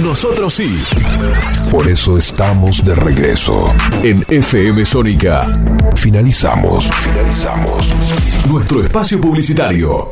Nosotros 0.00 0.54
sí. 0.54 0.82
Por 1.70 1.86
eso 1.86 2.16
estamos 2.16 2.82
de 2.82 2.94
regreso. 2.94 3.72
En 4.02 4.24
FM 4.28 4.84
Sónica, 4.86 5.40
Finalizamos. 5.96 6.90
Finalizamos. 6.90 7.88
nuestro 8.48 8.82
espacio 8.82 9.20
publicitario. 9.20 10.08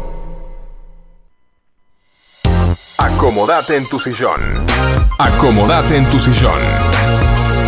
Acomodate 2.98 3.76
en 3.76 3.88
tu 3.88 3.98
sillón. 3.98 4.40
Acomodate 5.18 5.96
en 5.96 6.06
tu 6.06 6.20
sillón. 6.20 6.60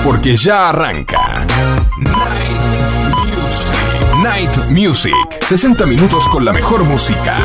Porque 0.04 0.36
ya 0.36 0.68
arranca. 0.68 1.44
Night 1.98 2.56
Music. 3.24 4.22
Night 4.22 4.70
Music. 4.70 5.14
60 5.46 5.86
minutos 5.86 6.28
con 6.28 6.44
la 6.44 6.52
mejor 6.52 6.84
música. 6.84 7.38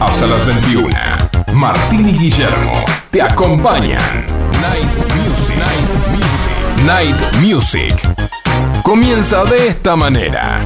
Hasta 0.00 0.26
las 0.26 0.46
21. 0.46 1.31
Martín 1.54 2.08
y 2.08 2.12
Guillermo 2.18 2.84
te 3.10 3.20
acompañan. 3.22 4.26
Night 4.60 4.96
Music. 5.14 5.56
Night 5.56 5.90
Music. 6.10 6.52
Night 6.84 7.32
Music. 7.40 8.82
Comienza 8.82 9.44
de 9.44 9.68
esta 9.68 9.94
manera. 9.94 10.60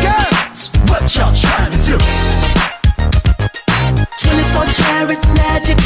Girls, 0.00 0.70
what 0.88 1.02
y'all 1.14 1.32
trying 1.34 1.70
to 1.70 1.98
do? 1.98 1.98
24 4.18 4.66
karat 4.76 5.26
magic 5.36 5.78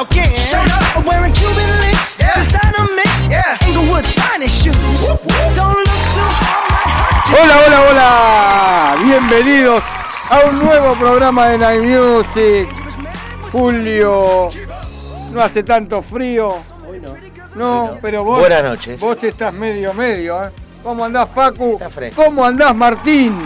soon 0.00 0.16
as 0.16 0.16
we 0.16 0.16
walk 0.16 0.16
in. 0.16 0.36
Show 0.36 0.58
up. 0.58 0.96
I'm 0.96 1.04
wearing 1.04 1.32
Cuban 1.32 1.80
links. 1.80 2.18
Yeah. 2.18 2.34
Designer 2.36 2.86
mix. 2.94 3.28
Yeah. 3.28 3.58
Inglewood's 3.66 4.12
finest 4.12 4.62
shoes. 4.62 5.06
Don't 5.06 5.76
look 5.76 5.86
too 5.86 6.30
hard, 6.40 6.70
might 6.70 6.90
hurt 6.90 7.28
you. 7.28 7.36
Hola, 7.36 7.54
hola, 7.66 7.80
hola. 7.88 9.02
Bienvenidos 9.02 9.82
a 10.30 10.38
un 10.48 10.58
nuevo 10.58 10.94
programa 10.94 11.48
de 11.48 11.58
Night 11.58 11.82
Music. 11.82 12.68
Julio, 13.52 14.48
no 15.32 15.42
hace 15.42 15.62
tanto 15.62 16.02
frío. 16.02 16.56
No, 17.56 17.98
pero 18.00 18.22
vos, 18.22 18.38
Buenas 18.38 18.62
noches. 18.62 19.00
vos 19.00 19.22
estás 19.24 19.52
medio 19.52 19.92
medio, 19.94 20.40
¿eh? 20.44 20.50
¿Cómo 20.84 21.04
andás, 21.04 21.28
Facu? 21.34 21.78
Está. 21.80 22.10
¿Cómo 22.14 22.44
andás, 22.44 22.74
Martín? 22.76 23.36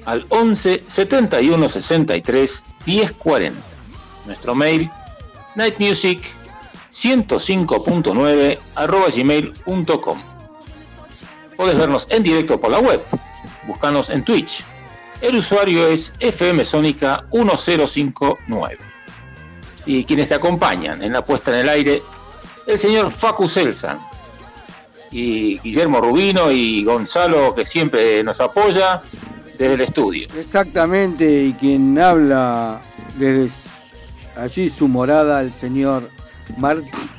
al 0.05 0.25
11 0.29 0.83
71 0.87 1.69
63 1.69 2.63
1040. 2.85 3.61
Nuestro 4.25 4.55
mail 4.55 4.89
nightmusic 5.55 6.21
105.9 6.91 8.57
arroba 8.75 9.09
gmail.com. 9.09 10.38
Podés 11.59 11.77
vernos 11.77 12.07
en 12.09 12.23
directo 12.23 12.57
por 12.57 12.71
la 12.71 12.79
web. 12.79 13.01
Búscanos 13.67 14.09
en 14.09 14.23
Twitch. 14.23 14.63
El 15.19 15.35
usuario 15.35 15.89
es 15.89 16.13
FM 16.21 16.63
Sónica 16.63 17.25
1059. 17.33 18.77
Y 19.85 20.05
quienes 20.05 20.29
te 20.29 20.35
acompañan 20.35 21.03
en 21.03 21.11
la 21.11 21.21
puesta 21.21 21.51
en 21.51 21.57
el 21.57 21.67
aire, 21.67 22.01
el 22.65 22.79
señor 22.79 23.11
Facu 23.11 23.45
Selsan. 23.45 23.99
Y 25.11 25.59
Guillermo 25.59 25.99
Rubino 25.99 26.49
y 26.49 26.85
Gonzalo, 26.85 27.53
que 27.53 27.65
siempre 27.65 28.23
nos 28.23 28.39
apoya 28.39 29.01
desde 29.57 29.73
el 29.73 29.81
estudio. 29.81 30.29
Exactamente, 30.37 31.41
y 31.41 31.51
quien 31.51 31.99
habla 31.99 32.79
desde 33.17 33.51
allí 34.37 34.69
su 34.69 34.87
morada, 34.87 35.41
el 35.41 35.51
señor 35.51 36.09
Martín, 36.55 37.18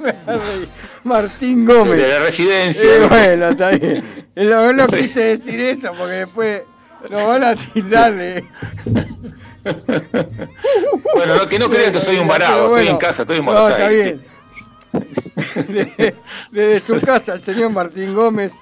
Martín 1.04 1.64
Gómez. 1.64 1.98
Desde 1.98 2.12
la 2.12 2.18
residencia. 2.20 2.96
Eh, 2.96 3.06
bueno, 3.08 3.48
está 3.50 3.70
bien. 3.70 4.24
No, 4.36 4.72
no 4.72 4.86
quise 4.88 5.24
decir 5.24 5.60
eso 5.60 5.92
porque 5.96 6.14
después 6.14 6.62
nos 7.08 7.26
van 7.26 7.44
a 7.44 7.54
tirar 7.54 8.14
de... 8.14 8.44
Bueno, 11.14 11.36
no, 11.36 11.46
que 11.46 11.58
no 11.58 11.68
crean 11.68 11.92
que 11.92 12.00
soy 12.00 12.16
un 12.16 12.26
varado, 12.26 12.68
estoy 12.68 12.88
en 12.88 12.96
casa, 12.96 13.22
estoy 13.22 13.38
en 13.38 13.44
no, 13.44 13.52
Buenos 13.52 13.70
está 13.70 13.86
Aires. 13.86 14.04
bien. 14.04 15.66
Desde, 15.68 16.14
desde 16.50 16.80
su 16.80 17.00
casa, 17.02 17.34
el 17.34 17.44
señor 17.44 17.70
Martín 17.70 18.14
Gómez. 18.14 18.52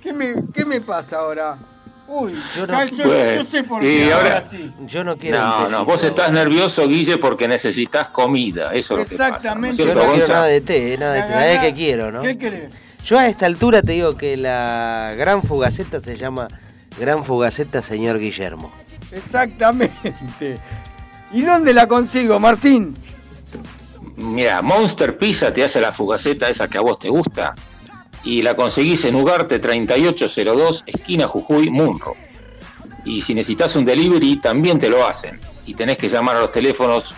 ¿Qué 0.00 0.12
me, 0.12 0.34
qué 0.54 0.64
me 0.64 0.80
pasa 0.80 1.16
ahora? 1.18 1.58
Uy, 2.06 2.34
Yo 2.54 2.66
no- 2.66 2.84
yo, 2.84 3.04
Bueno, 3.04 3.34
yo 3.42 3.44
sé 3.50 3.64
por 3.64 3.82
y 3.82 3.86
qué 3.86 4.12
ahora, 4.12 4.34
ahora- 4.34 4.46
sí. 4.46 4.72
Yo 4.86 5.02
no 5.04 5.16
quiero. 5.16 5.38
No, 5.38 5.68
no, 5.70 5.84
vos 5.84 6.04
estás 6.04 6.30
nervioso, 6.30 6.86
Guille, 6.86 7.16
porque 7.18 7.48
necesitas 7.48 8.08
comida. 8.08 8.74
Eso 8.74 9.00
es 9.00 9.10
lo 9.10 9.16
que 9.16 9.16
pasa. 9.16 9.54
¿no 9.54 9.66
es 9.66 9.70
Exactamente. 9.70 9.76
Yo 9.78 9.94
no 9.94 10.12
quiero 10.12 10.28
nada 10.28 10.44
de 10.46 10.60
té, 10.60 10.98
nada 10.98 11.14
de 11.14 11.22
té. 11.22 11.28
¿Sabés 11.32 11.58
qué 11.60 11.74
quiero, 11.74 12.12
no? 12.12 12.20
¿Qué 12.20 12.36
querés? 12.38 12.72
Yo 13.04 13.18
a 13.18 13.26
esta 13.28 13.46
altura 13.46 13.82
te 13.82 13.92
digo 13.92 14.16
que 14.16 14.36
la 14.36 15.14
gran 15.16 15.42
fugaceta 15.42 16.00
se 16.00 16.16
llama 16.16 16.48
Gran 16.98 17.24
Fugaceta 17.24 17.82
Señor 17.82 18.18
Guillermo. 18.18 18.72
Exactamente. 19.10 20.58
¿Y 21.32 21.42
dónde 21.42 21.74
la 21.74 21.86
consigo, 21.88 22.38
Martín? 22.38 22.94
Mira, 24.16 24.62
Monster 24.62 25.16
Pizza 25.18 25.52
te 25.52 25.64
hace 25.64 25.80
la 25.80 25.90
fugaceta 25.90 26.48
esa 26.48 26.68
que 26.68 26.78
a 26.78 26.82
vos 26.82 26.98
te 26.98 27.08
gusta 27.08 27.54
y 28.24 28.40
la 28.42 28.54
conseguís 28.54 29.04
en 29.04 29.16
Ugarte 29.16 29.58
3802, 29.58 30.84
esquina 30.86 31.26
Jujuy, 31.28 31.68
Munro. 31.70 32.14
Y 33.04 33.20
si 33.20 33.34
necesitas 33.34 33.76
un 33.76 33.84
delivery, 33.84 34.40
también 34.40 34.78
te 34.78 34.88
lo 34.88 35.06
hacen. 35.06 35.38
Y 35.66 35.74
tenés 35.74 35.98
que 35.98 36.08
llamar 36.08 36.36
a 36.36 36.40
los 36.40 36.52
teléfonos 36.52 37.14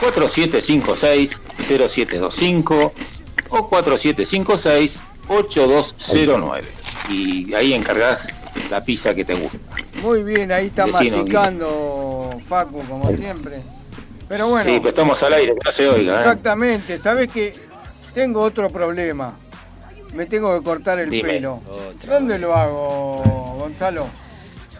4756-0725 0.00 2.92
o 3.50 3.70
4756-8209. 3.70 6.62
Y 7.10 7.54
ahí 7.54 7.72
encargás 7.74 8.28
la 8.70 8.82
pizza 8.82 9.14
que 9.14 9.24
te 9.24 9.34
gusta. 9.34 9.58
Muy 10.02 10.22
bien, 10.22 10.52
ahí 10.52 10.66
está 10.66 10.84
Vecino, 10.86 11.18
masticando 11.18 12.30
Facu, 12.48 12.82
como 12.86 13.14
siempre. 13.16 13.60
Pero 14.28 14.48
bueno, 14.48 14.70
Sí, 14.70 14.78
pues 14.80 14.92
estamos 14.92 15.22
al 15.22 15.32
aire, 15.34 15.54
que 15.54 15.60
no 15.64 15.72
se 15.72 15.88
oiga. 15.88 16.14
¿eh? 16.14 16.18
exactamente. 16.18 16.98
¿Sabes 16.98 17.30
que 17.30 17.54
Tengo 18.14 18.40
otro 18.42 18.68
problema. 18.68 19.34
Me 20.14 20.26
tengo 20.26 20.56
que 20.58 20.64
cortar 20.64 20.98
el 20.98 21.10
Dime. 21.10 21.28
pelo. 21.34 21.60
Otra 21.90 22.14
¿Dónde 22.14 22.38
lo 22.38 22.54
hago, 22.54 23.22
Gonzalo? 23.58 24.06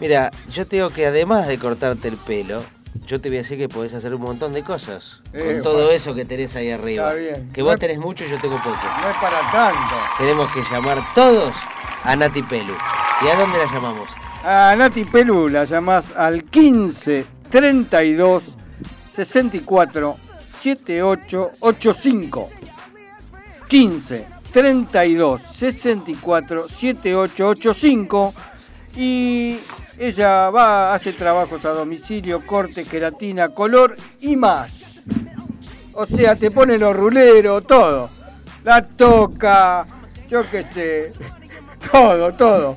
Mira, 0.01 0.31
yo 0.53 0.67
te 0.67 0.77
digo 0.77 0.91
que 0.91 1.07
además 1.07 1.47
de 1.49 1.59
cortarte 1.59 2.09
el 2.09 2.17
pelo, 2.17 2.63
yo 3.07 3.21
te 3.21 3.29
voy 3.29 3.39
a 3.39 3.41
decir 3.43 3.59
que 3.59 3.69
podés 3.69 3.93
hacer 3.95 4.15
un 4.15 4.23
montón 4.23 4.53
de 4.53 4.63
cosas. 4.63 5.23
Eh, 5.33 5.55
con 5.55 5.63
todo 5.63 5.75
bueno. 5.75 5.91
eso 5.91 6.15
que 6.15 6.25
tenés 6.25 6.55
ahí 6.57 6.71
arriba. 6.71 7.09
Está 7.09 7.15
bien. 7.19 7.51
Que 7.53 7.61
No 7.61 7.67
vos 7.67 7.75
es- 7.75 7.81
tenés 7.81 7.99
mucho 7.99 8.25
y 8.25 8.31
yo 8.31 8.39
tengo 8.39 8.57
poco. 8.57 8.71
No 9.03 9.09
es 9.09 9.17
para 9.17 9.41
tanto. 9.53 9.95
Tenemos 10.19 10.51
que 10.53 10.63
llamar 10.71 10.99
todos 11.15 11.55
a 12.05 12.17
Nati 12.17 12.43
Pelu. 12.43 12.75
¿Y 13.25 13.29
a 13.29 13.37
dónde 13.37 13.59
la 13.59 13.67
llamamos? 13.73 14.09
A 14.45 14.75
Nati 14.77 15.05
Pelu 15.05 15.49
la 15.49 15.65
llamás 15.65 16.07
al 16.17 16.45
15 16.45 17.27
32 17.51 18.45
64 19.13 20.15
7885. 20.61 22.49
15 23.69 24.27
32 24.53 25.41
64 25.55 26.69
7885 26.69 28.35
y 28.97 29.59
ella 29.99 30.51
va, 30.51 30.95
hace 30.95 31.13
trabajos 31.13 31.65
a 31.65 31.71
domicilio, 31.71 32.45
corte, 32.47 32.85
queratina, 32.85 33.49
color 33.51 33.97
y 34.21 34.37
más. 34.37 34.71
O 35.95 36.07
sea, 36.07 36.35
te 36.37 36.51
pone 36.51 36.79
los 36.79 36.95
ruleros, 36.97 37.67
todo. 37.67 38.09
La 38.65 38.83
toca, 38.87 39.87
yo 40.29 40.43
qué 40.51 40.63
sé, 40.65 41.13
todo, 41.93 42.33
todo. 42.33 42.77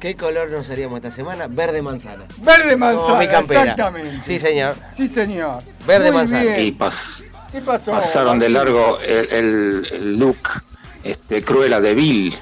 ¿Qué 0.00 0.14
color 0.16 0.50
nos 0.50 0.68
haríamos 0.70 0.96
esta 0.96 1.10
semana? 1.10 1.46
Verde 1.46 1.82
manzana. 1.82 2.24
Verde 2.38 2.74
manzana, 2.76 3.02
Como 3.06 3.16
mi 3.18 3.28
campera. 3.28 3.60
exactamente. 3.62 4.20
Sí, 4.24 4.38
señor. 4.38 4.74
Sí, 4.96 5.06
señor. 5.08 5.62
Verde 5.86 6.06
Muy 6.10 6.20
manzana. 6.20 6.42
bien. 6.42 6.60
Y 6.60 6.72
pas- 6.72 7.22
¿Qué 7.52 7.60
pasó? 7.60 7.92
pasaron 7.92 8.38
de 8.38 8.48
largo 8.48 8.98
el, 9.00 9.28
el- 9.32 9.86
el 9.92 10.16
look 10.18 10.36
este, 11.02 11.42
cruela 11.42 11.80
de 11.80 11.94
Bill. 11.94 12.34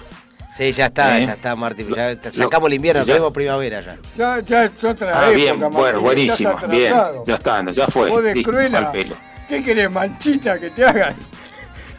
Sí, 0.57 0.73
ya 0.73 0.87
está, 0.87 1.19
¿Eh? 1.19 1.27
ya 1.27 1.33
está, 1.35 1.55
Martín. 1.55 1.89
Ya 1.95 2.11
lo- 2.15 2.31
sacamos 2.31 2.67
el 2.69 2.75
invierno, 2.75 3.03
ya- 3.03 3.15
tenemos 3.15 3.33
primavera 3.33 3.81
ya. 3.81 3.97
Ya, 4.17 4.41
ya 4.41 4.65
es 4.65 4.85
otra 4.85 5.11
Ah, 5.17 5.23
época, 5.25 5.37
bien, 5.37 5.59
Martín, 5.61 5.79
bueno, 5.79 6.01
buenísimo, 6.01 6.57
bien, 6.69 6.95
ya 7.25 7.35
está, 7.37 7.65
ya 7.71 7.87
fue, 7.87 8.11
Vos 8.11 8.23
de 8.25 8.35
listo, 8.35 8.51
cruela, 8.51 8.79
al 8.79 8.91
pelo. 8.91 9.15
¿qué 9.49 9.63
querés, 9.63 9.91
manchita 9.91 10.59
que 10.59 10.71
te 10.71 10.85
hagan? 10.85 11.15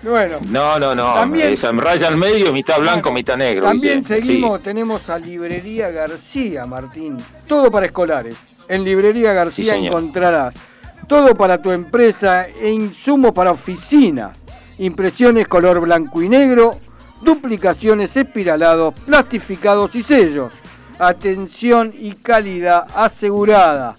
Bueno, 0.02 0.38
No, 0.48 0.80
no, 0.80 0.96
no, 0.96 1.14
También- 1.14 1.58
raya 1.78 2.08
al 2.08 2.16
medio, 2.16 2.54
mitad 2.54 2.80
blanco, 2.80 3.10
Bueno, 3.10 3.16
mitad 3.16 3.36
negro. 3.36 3.66
También 3.66 4.00
dice, 4.00 4.22
seguimos, 4.22 4.62
tenemos 4.64 5.10
a 5.10 5.20
Librería 5.20 5.90
García, 5.90 6.64
Martín. 6.66 7.18
Todo 7.48 7.70
para 7.70 7.86
escolares. 7.88 8.36
En 8.70 8.86
Librería 8.86 9.34
García 9.34 9.74
Sí, 9.74 9.88
encontrarás 9.88 10.54
todo 11.10 11.36
para 11.36 11.58
tu 11.58 11.72
empresa 11.72 12.46
e 12.48 12.70
insumos 12.70 13.34
para 13.34 13.52
oficinas. 13.52 14.38
Impresiones 14.78 15.48
color 15.48 15.82
blanco 15.82 16.22
y 16.22 16.30
negro, 16.30 16.78
duplicaciones 17.22 18.16
espiralados, 18.16 18.94
plastificados 19.08 19.96
y 19.96 20.04
sellos. 20.04 20.54
Atención 21.00 21.92
y 21.98 22.14
calidad 22.14 22.86
asegurada. 22.96 23.96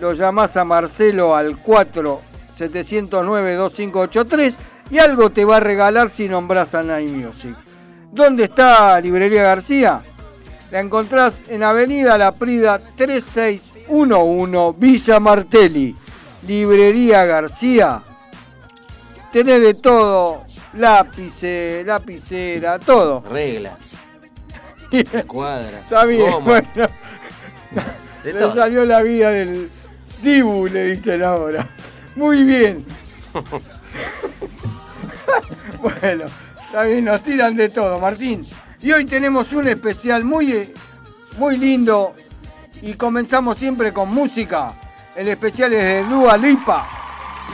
Lo 0.00 0.12
llamás 0.12 0.56
a 0.56 0.64
Marcelo 0.64 1.36
al 1.36 1.56
4 1.58 2.20
709 2.56 3.54
2583 3.54 4.56
y 4.90 4.98
algo 4.98 5.30
te 5.30 5.44
va 5.44 5.58
a 5.58 5.60
regalar 5.60 6.10
si 6.10 6.28
nombras 6.28 6.74
a 6.74 6.82
Night 6.82 7.10
Music. 7.10 7.54
¿Dónde 8.10 8.44
está 8.44 9.00
Librería 9.00 9.44
García? 9.44 10.02
La 10.72 10.80
encontrás 10.80 11.36
en 11.48 11.62
Avenida 11.62 12.18
La 12.18 12.32
Prida 12.32 12.80
3611 12.96 14.74
Villa 14.76 15.20
Martelli. 15.20 15.94
Librería 16.46 17.24
García. 17.24 18.02
Tenés 19.32 19.60
de 19.60 19.74
todo, 19.74 20.44
lápices, 20.74 21.84
lapicera, 21.84 22.78
todo. 22.78 23.24
Regla, 23.28 23.76
cuadra. 25.26 25.80
Está 25.80 26.04
bien, 26.04 26.30
goma, 26.30 26.46
bueno. 26.46 26.88
de 28.22 28.32
Le 28.32 28.38
todo. 28.38 28.54
salió 28.54 28.84
la 28.84 29.02
vida 29.02 29.30
del 29.30 29.68
Dibu, 30.22 30.66
le 30.66 30.86
dicen 30.86 31.22
ahora. 31.24 31.68
Muy 32.14 32.44
bien. 32.44 32.84
bueno, 35.82 36.24
está 36.66 36.84
bien, 36.84 37.04
nos 37.04 37.22
tiran 37.22 37.56
de 37.56 37.68
todo, 37.70 37.98
Martín. 37.98 38.46
Y 38.80 38.92
hoy 38.92 39.06
tenemos 39.06 39.52
un 39.52 39.66
especial 39.66 40.24
muy, 40.24 40.72
muy 41.38 41.56
lindo 41.56 42.14
y 42.82 42.94
comenzamos 42.94 43.56
siempre 43.58 43.92
con 43.92 44.10
música. 44.10 44.74
El 45.16 45.28
especial 45.28 45.72
es 45.72 46.08
de 46.08 46.12
Dua 46.12 46.36
Lipa 46.36 46.88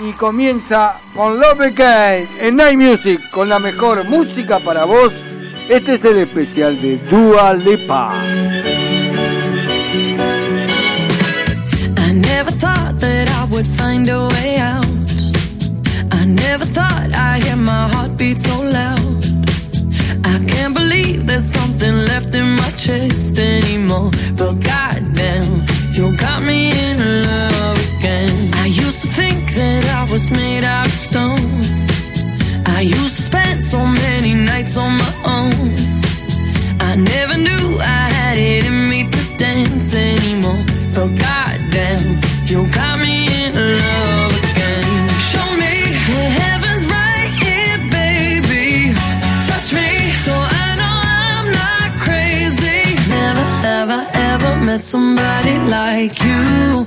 y 0.03 0.13
comienza 0.13 0.95
con 1.15 1.39
Love 1.39 1.61
Again 1.61 2.27
en 2.41 2.57
Night 2.57 2.79
Music 2.79 3.21
con 3.31 3.51
la 3.51 3.59
mejor 3.59 4.03
música 4.05 4.59
para 4.61 4.87
vos. 4.87 5.13
Este 5.69 5.97
es 5.97 6.05
el 6.07 6.21
especial 6.21 6.81
de 6.81 6.97
Dua 7.11 7.53
Lipa. 7.53 8.15
I 11.99 12.13
never 12.15 12.51
thought 12.51 12.99
that 13.01 13.29
I 13.29 13.45
would 13.51 13.67
find 13.67 14.09
a 14.09 14.27
way 14.29 14.57
out. 14.59 14.87
I 16.15 16.25
never 16.25 16.65
thought 16.65 17.13
I'd 17.15 17.43
hear 17.43 17.57
my 17.57 17.91
heartbeat 17.93 18.41
so 18.41 18.63
loud. 18.63 18.97
I 20.25 20.39
can't 20.47 20.75
believe 20.75 21.27
there's 21.27 21.45
something 21.45 22.07
left 22.07 22.35
in 22.35 22.57
my 22.57 22.71
chest 22.79 23.39
anymore. 23.39 24.11
But 24.39 24.61
goddamn, 24.65 25.67
you 25.93 26.17
got 26.17 26.43
me 26.43 26.71
in 26.71 26.97
love 27.25 27.50
again. 28.01 28.33
I 28.65 28.67
used 28.67 29.01
to 29.03 29.09
think 29.09 29.53
that 29.61 29.85
I 30.01 30.03
was 30.13 30.31
made 30.31 30.65
out 30.65 30.87
of 30.87 30.93
stone. 30.93 31.39
I 32.77 32.81
used 32.81 33.17
to 33.17 33.23
spend 33.31 33.63
so 33.63 33.79
many 33.79 34.35
nights 34.35 34.77
on 34.77 34.93
my 34.97 35.13
own. 35.37 35.69
I 36.89 36.97
never 36.97 37.37
knew 37.37 37.67
I 37.79 38.03
had 38.19 38.37
it 38.39 38.65
in 38.71 38.89
me 38.89 39.01
to 39.15 39.23
dance 39.37 39.95
anymore. 39.95 40.65
But 40.97 41.11
goddamn, 41.25 42.19
you 42.51 42.59
got 42.73 42.97
me 43.05 43.29
in 43.45 43.53
love 43.55 44.33
again. 44.49 44.89
Show 45.31 45.49
me 45.63 45.75
the 46.11 46.25
heavens 46.41 46.85
right 46.97 47.31
here, 47.45 47.79
baby. 48.01 48.97
Touch 49.49 49.69
me 49.77 49.91
so 50.25 50.33
I 50.33 50.67
know 50.81 50.97
I'm 51.29 51.47
not 51.63 51.89
crazy. 52.05 52.81
Never 53.13 53.45
I 54.01 54.03
ever 54.33 54.53
met 54.65 54.83
somebody 54.83 55.57
like 55.69 56.17
you. 56.25 56.87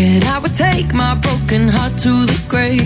Scared 0.00 0.24
I 0.24 0.38
would 0.38 0.54
take 0.54 0.94
my 0.94 1.14
broken 1.14 1.68
heart 1.68 1.92
to 1.98 2.12
the 2.24 2.38
grave. 2.48 2.80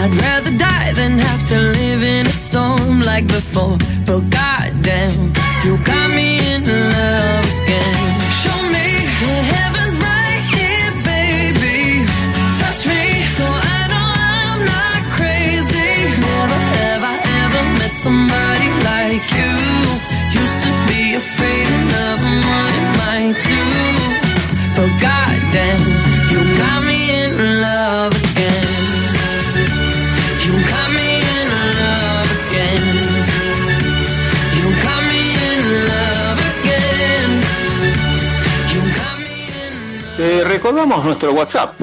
I'd 0.00 0.16
rather 0.16 0.56
die 0.56 0.92
than 0.94 1.18
have 1.18 1.46
to 1.48 1.58
live 1.60 2.02
in 2.02 2.24
a 2.24 2.36
storm 2.46 3.02
like 3.02 3.26
before. 3.26 3.76
But 4.06 4.22
goddamn, 4.30 5.34
you 5.62 5.76
got 5.84 6.08
me 6.16 6.43
recordamos 40.64 41.04
nuestro 41.04 41.34
WhatsApp. 41.34 41.78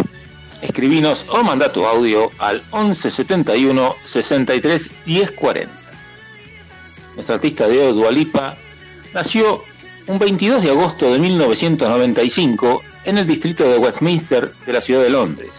Escribinos 0.59 1.23
o 1.29 1.43
manda 1.43 1.71
tu 1.71 1.85
audio 1.85 2.31
al 2.39 2.63
1171 2.73 3.95
63 4.05 4.89
1040. 5.05 5.71
Nuestra 7.13 7.35
artista 7.35 7.67
de 7.67 7.77
hoy, 7.77 7.93
Dualipa, 7.93 8.55
nació 9.13 9.61
un 10.07 10.17
22 10.17 10.63
de 10.63 10.71
agosto 10.71 11.13
de 11.13 11.19
1995 11.19 12.81
en 13.05 13.19
el 13.19 13.27
distrito 13.27 13.65
de 13.65 13.77
Westminster 13.77 14.51
de 14.65 14.73
la 14.73 14.81
ciudad 14.81 15.03
de 15.03 15.11
Londres, 15.11 15.53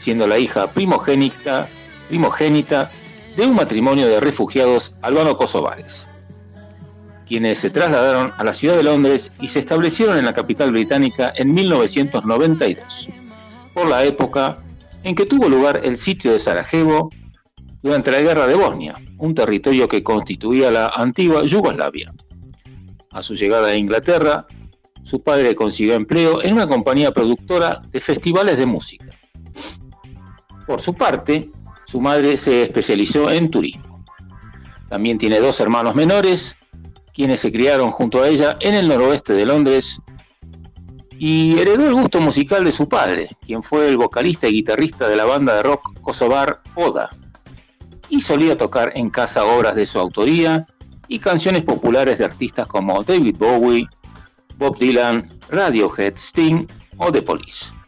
siendo 0.00 0.26
la 0.26 0.40
hija 0.40 0.66
primogénita, 0.66 1.68
primogénita 2.08 2.90
de 3.36 3.46
un 3.46 3.54
matrimonio 3.54 4.08
de 4.08 4.18
refugiados 4.18 4.96
albano-kosovares, 5.00 6.08
quienes 7.30 7.60
se 7.60 7.70
trasladaron 7.70 8.32
a 8.36 8.42
la 8.42 8.52
ciudad 8.52 8.76
de 8.76 8.82
Londres 8.82 9.32
y 9.40 9.46
se 9.46 9.60
establecieron 9.60 10.18
en 10.18 10.24
la 10.24 10.34
capital 10.34 10.72
británica 10.72 11.32
en 11.36 11.54
1992, 11.54 13.08
por 13.72 13.88
la 13.88 14.02
época 14.02 14.58
en 15.04 15.14
que 15.14 15.26
tuvo 15.26 15.48
lugar 15.48 15.80
el 15.84 15.96
sitio 15.96 16.32
de 16.32 16.40
Sarajevo 16.40 17.08
durante 17.84 18.10
la 18.10 18.20
Guerra 18.20 18.48
de 18.48 18.56
Bosnia, 18.56 18.96
un 19.18 19.32
territorio 19.32 19.86
que 19.86 20.02
constituía 20.02 20.72
la 20.72 20.88
antigua 20.88 21.44
Yugoslavia. 21.44 22.12
A 23.12 23.22
su 23.22 23.36
llegada 23.36 23.68
a 23.68 23.76
Inglaterra, 23.76 24.44
su 25.04 25.22
padre 25.22 25.54
consiguió 25.54 25.94
empleo 25.94 26.42
en 26.42 26.54
una 26.54 26.66
compañía 26.66 27.12
productora 27.12 27.80
de 27.92 28.00
festivales 28.00 28.58
de 28.58 28.66
música. 28.66 29.06
Por 30.66 30.80
su 30.80 30.94
parte, 30.94 31.48
su 31.86 32.00
madre 32.00 32.36
se 32.36 32.64
especializó 32.64 33.30
en 33.30 33.52
turismo. 33.52 34.04
También 34.88 35.16
tiene 35.16 35.38
dos 35.38 35.60
hermanos 35.60 35.94
menores, 35.94 36.56
quienes 37.14 37.40
se 37.40 37.52
criaron 37.52 37.90
junto 37.90 38.22
a 38.22 38.28
ella 38.28 38.56
en 38.60 38.74
el 38.74 38.88
noroeste 38.88 39.32
de 39.32 39.46
Londres 39.46 40.00
y 41.18 41.58
heredó 41.58 41.86
el 41.86 41.94
gusto 41.94 42.20
musical 42.20 42.64
de 42.64 42.72
su 42.72 42.88
padre, 42.88 43.36
quien 43.44 43.62
fue 43.62 43.88
el 43.88 43.98
vocalista 43.98 44.48
y 44.48 44.52
guitarrista 44.52 45.06
de 45.08 45.16
la 45.16 45.26
banda 45.26 45.56
de 45.56 45.62
rock 45.62 46.00
kosovar 46.00 46.62
Oda, 46.74 47.10
y 48.08 48.22
solía 48.22 48.56
tocar 48.56 48.92
en 48.94 49.10
casa 49.10 49.44
obras 49.44 49.76
de 49.76 49.84
su 49.84 49.98
autoría 49.98 50.66
y 51.08 51.18
canciones 51.18 51.64
populares 51.64 52.18
de 52.18 52.24
artistas 52.24 52.66
como 52.66 53.02
David 53.02 53.36
Bowie, 53.38 53.86
Bob 54.56 54.78
Dylan, 54.78 55.28
Radiohead, 55.50 56.14
Sting 56.16 56.66
o 56.96 57.12
The 57.12 57.22
Police. 57.22 57.79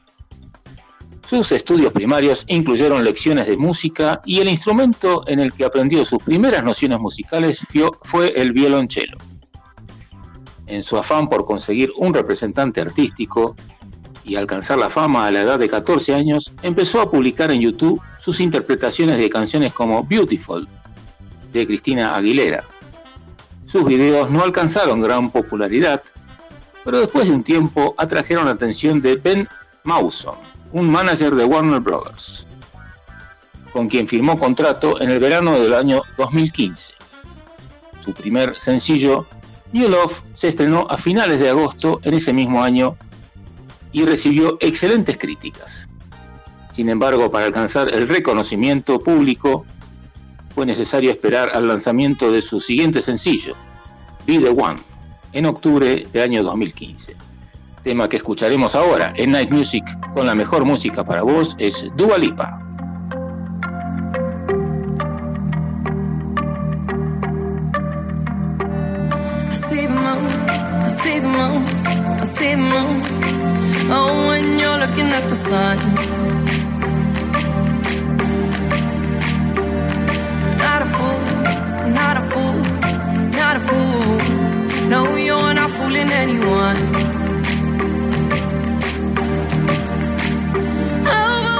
Sus 1.32 1.50
estudios 1.50 1.94
primarios 1.94 2.44
incluyeron 2.46 3.04
lecciones 3.04 3.46
de 3.46 3.56
música 3.56 4.20
y 4.26 4.40
el 4.40 4.48
instrumento 4.48 5.26
en 5.26 5.40
el 5.40 5.54
que 5.54 5.64
aprendió 5.64 6.04
sus 6.04 6.22
primeras 6.22 6.62
nociones 6.62 7.00
musicales 7.00 7.66
fue 8.02 8.34
el 8.36 8.52
violonchelo. 8.52 9.16
En 10.66 10.82
su 10.82 10.98
afán 10.98 11.30
por 11.30 11.46
conseguir 11.46 11.90
un 11.96 12.12
representante 12.12 12.82
artístico 12.82 13.56
y 14.26 14.36
alcanzar 14.36 14.76
la 14.76 14.90
fama 14.90 15.26
a 15.26 15.30
la 15.30 15.40
edad 15.40 15.58
de 15.58 15.70
14 15.70 16.12
años, 16.12 16.52
empezó 16.62 17.00
a 17.00 17.10
publicar 17.10 17.50
en 17.50 17.62
YouTube 17.62 18.02
sus 18.20 18.38
interpretaciones 18.38 19.16
de 19.16 19.30
canciones 19.30 19.72
como 19.72 20.04
Beautiful, 20.04 20.68
de 21.50 21.66
Cristina 21.66 22.14
Aguilera. 22.14 22.64
Sus 23.66 23.86
videos 23.86 24.30
no 24.30 24.42
alcanzaron 24.42 25.00
gran 25.00 25.30
popularidad, 25.30 26.02
pero 26.84 27.00
después 27.00 27.26
de 27.26 27.34
un 27.34 27.42
tiempo 27.42 27.94
atrajeron 27.96 28.44
la 28.44 28.50
atención 28.50 29.00
de 29.00 29.16
Ben 29.16 29.48
Mawson, 29.84 30.51
un 30.72 30.90
manager 30.90 31.34
de 31.34 31.44
Warner 31.44 31.80
Brothers, 31.80 32.46
con 33.72 33.88
quien 33.88 34.08
firmó 34.08 34.38
contrato 34.38 35.00
en 35.00 35.10
el 35.10 35.18
verano 35.18 35.58
del 35.58 35.74
año 35.74 36.02
2015. 36.16 36.94
Su 38.00 38.12
primer 38.12 38.58
sencillo, 38.58 39.26
New 39.72 39.88
Love, 39.88 40.22
se 40.34 40.48
estrenó 40.48 40.86
a 40.88 40.96
finales 40.96 41.40
de 41.40 41.50
agosto 41.50 42.00
en 42.02 42.14
ese 42.14 42.32
mismo 42.32 42.62
año 42.62 42.96
y 43.92 44.04
recibió 44.04 44.56
excelentes 44.60 45.18
críticas. 45.18 45.88
Sin 46.72 46.88
embargo, 46.88 47.30
para 47.30 47.44
alcanzar 47.44 47.90
el 47.90 48.08
reconocimiento 48.08 48.98
público, 48.98 49.66
fue 50.54 50.64
necesario 50.64 51.10
esperar 51.10 51.50
al 51.54 51.68
lanzamiento 51.68 52.32
de 52.32 52.40
su 52.40 52.60
siguiente 52.60 53.02
sencillo, 53.02 53.54
Be 54.26 54.38
the 54.38 54.48
One, 54.48 54.80
en 55.32 55.46
octubre 55.46 56.06
del 56.12 56.22
año 56.22 56.42
2015. 56.42 57.31
Tema 57.82 58.08
que 58.08 58.16
escucharemos 58.18 58.76
ahora 58.76 59.12
en 59.16 59.32
Night 59.32 59.50
Music 59.50 59.84
con 60.14 60.24
la 60.24 60.36
mejor 60.36 60.64
música 60.64 61.02
para 61.04 61.22
vos 61.22 61.56
es 61.58 61.84
Dua 61.96 62.16
Lipa. 62.16 62.58
Oh, 73.94 74.32
you're 74.58 74.78
looking 74.78 75.10
at 75.12 75.28
the 75.28 75.34
not 81.90 82.16
a 82.16 82.22
fool, 82.30 82.56
not 83.32 83.56
a 83.56 83.60
fool. 83.60 84.88
No, 84.88 85.16
you're 85.16 85.54
not 85.54 85.70
fooling 85.70 86.10
anyone. 86.10 87.41
Muy 91.12 91.51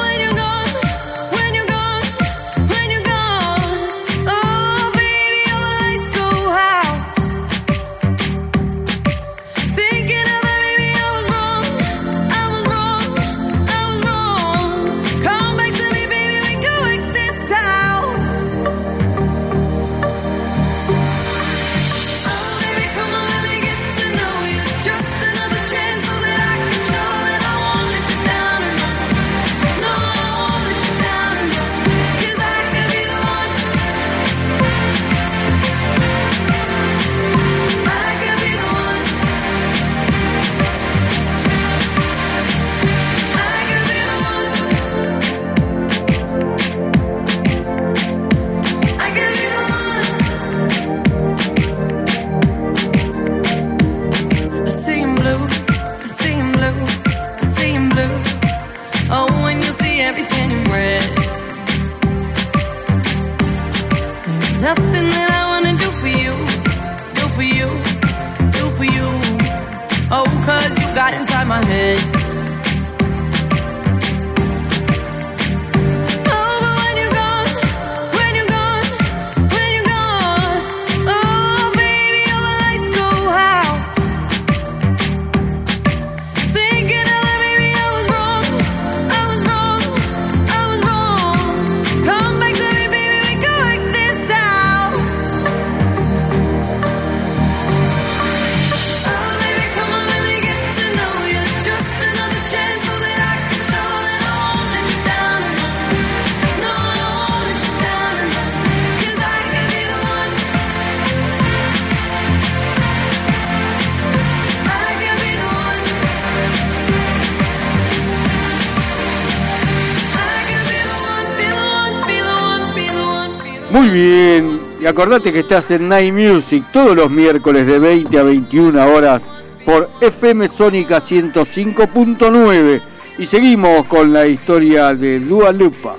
acordate 124.93 125.33
que 125.33 125.39
estás 125.39 125.71
en 125.71 125.89
Night 125.89 126.13
Music 126.13 126.63
todos 126.71 126.95
los 126.95 127.11
miércoles 127.11 127.67
de 127.67 127.79
20 127.79 128.19
a 128.19 128.23
21 128.25 128.95
horas 128.95 129.23
por 129.65 129.89
FM 130.03 130.49
Sónica 130.49 131.01
105.9 131.01 132.83
y 133.17 133.25
seguimos 133.25 133.87
con 133.87 134.13
la 134.13 134.27
historia 134.27 134.95
de 134.95 135.19
Dua 135.21 135.51
Lipa. 135.51 135.97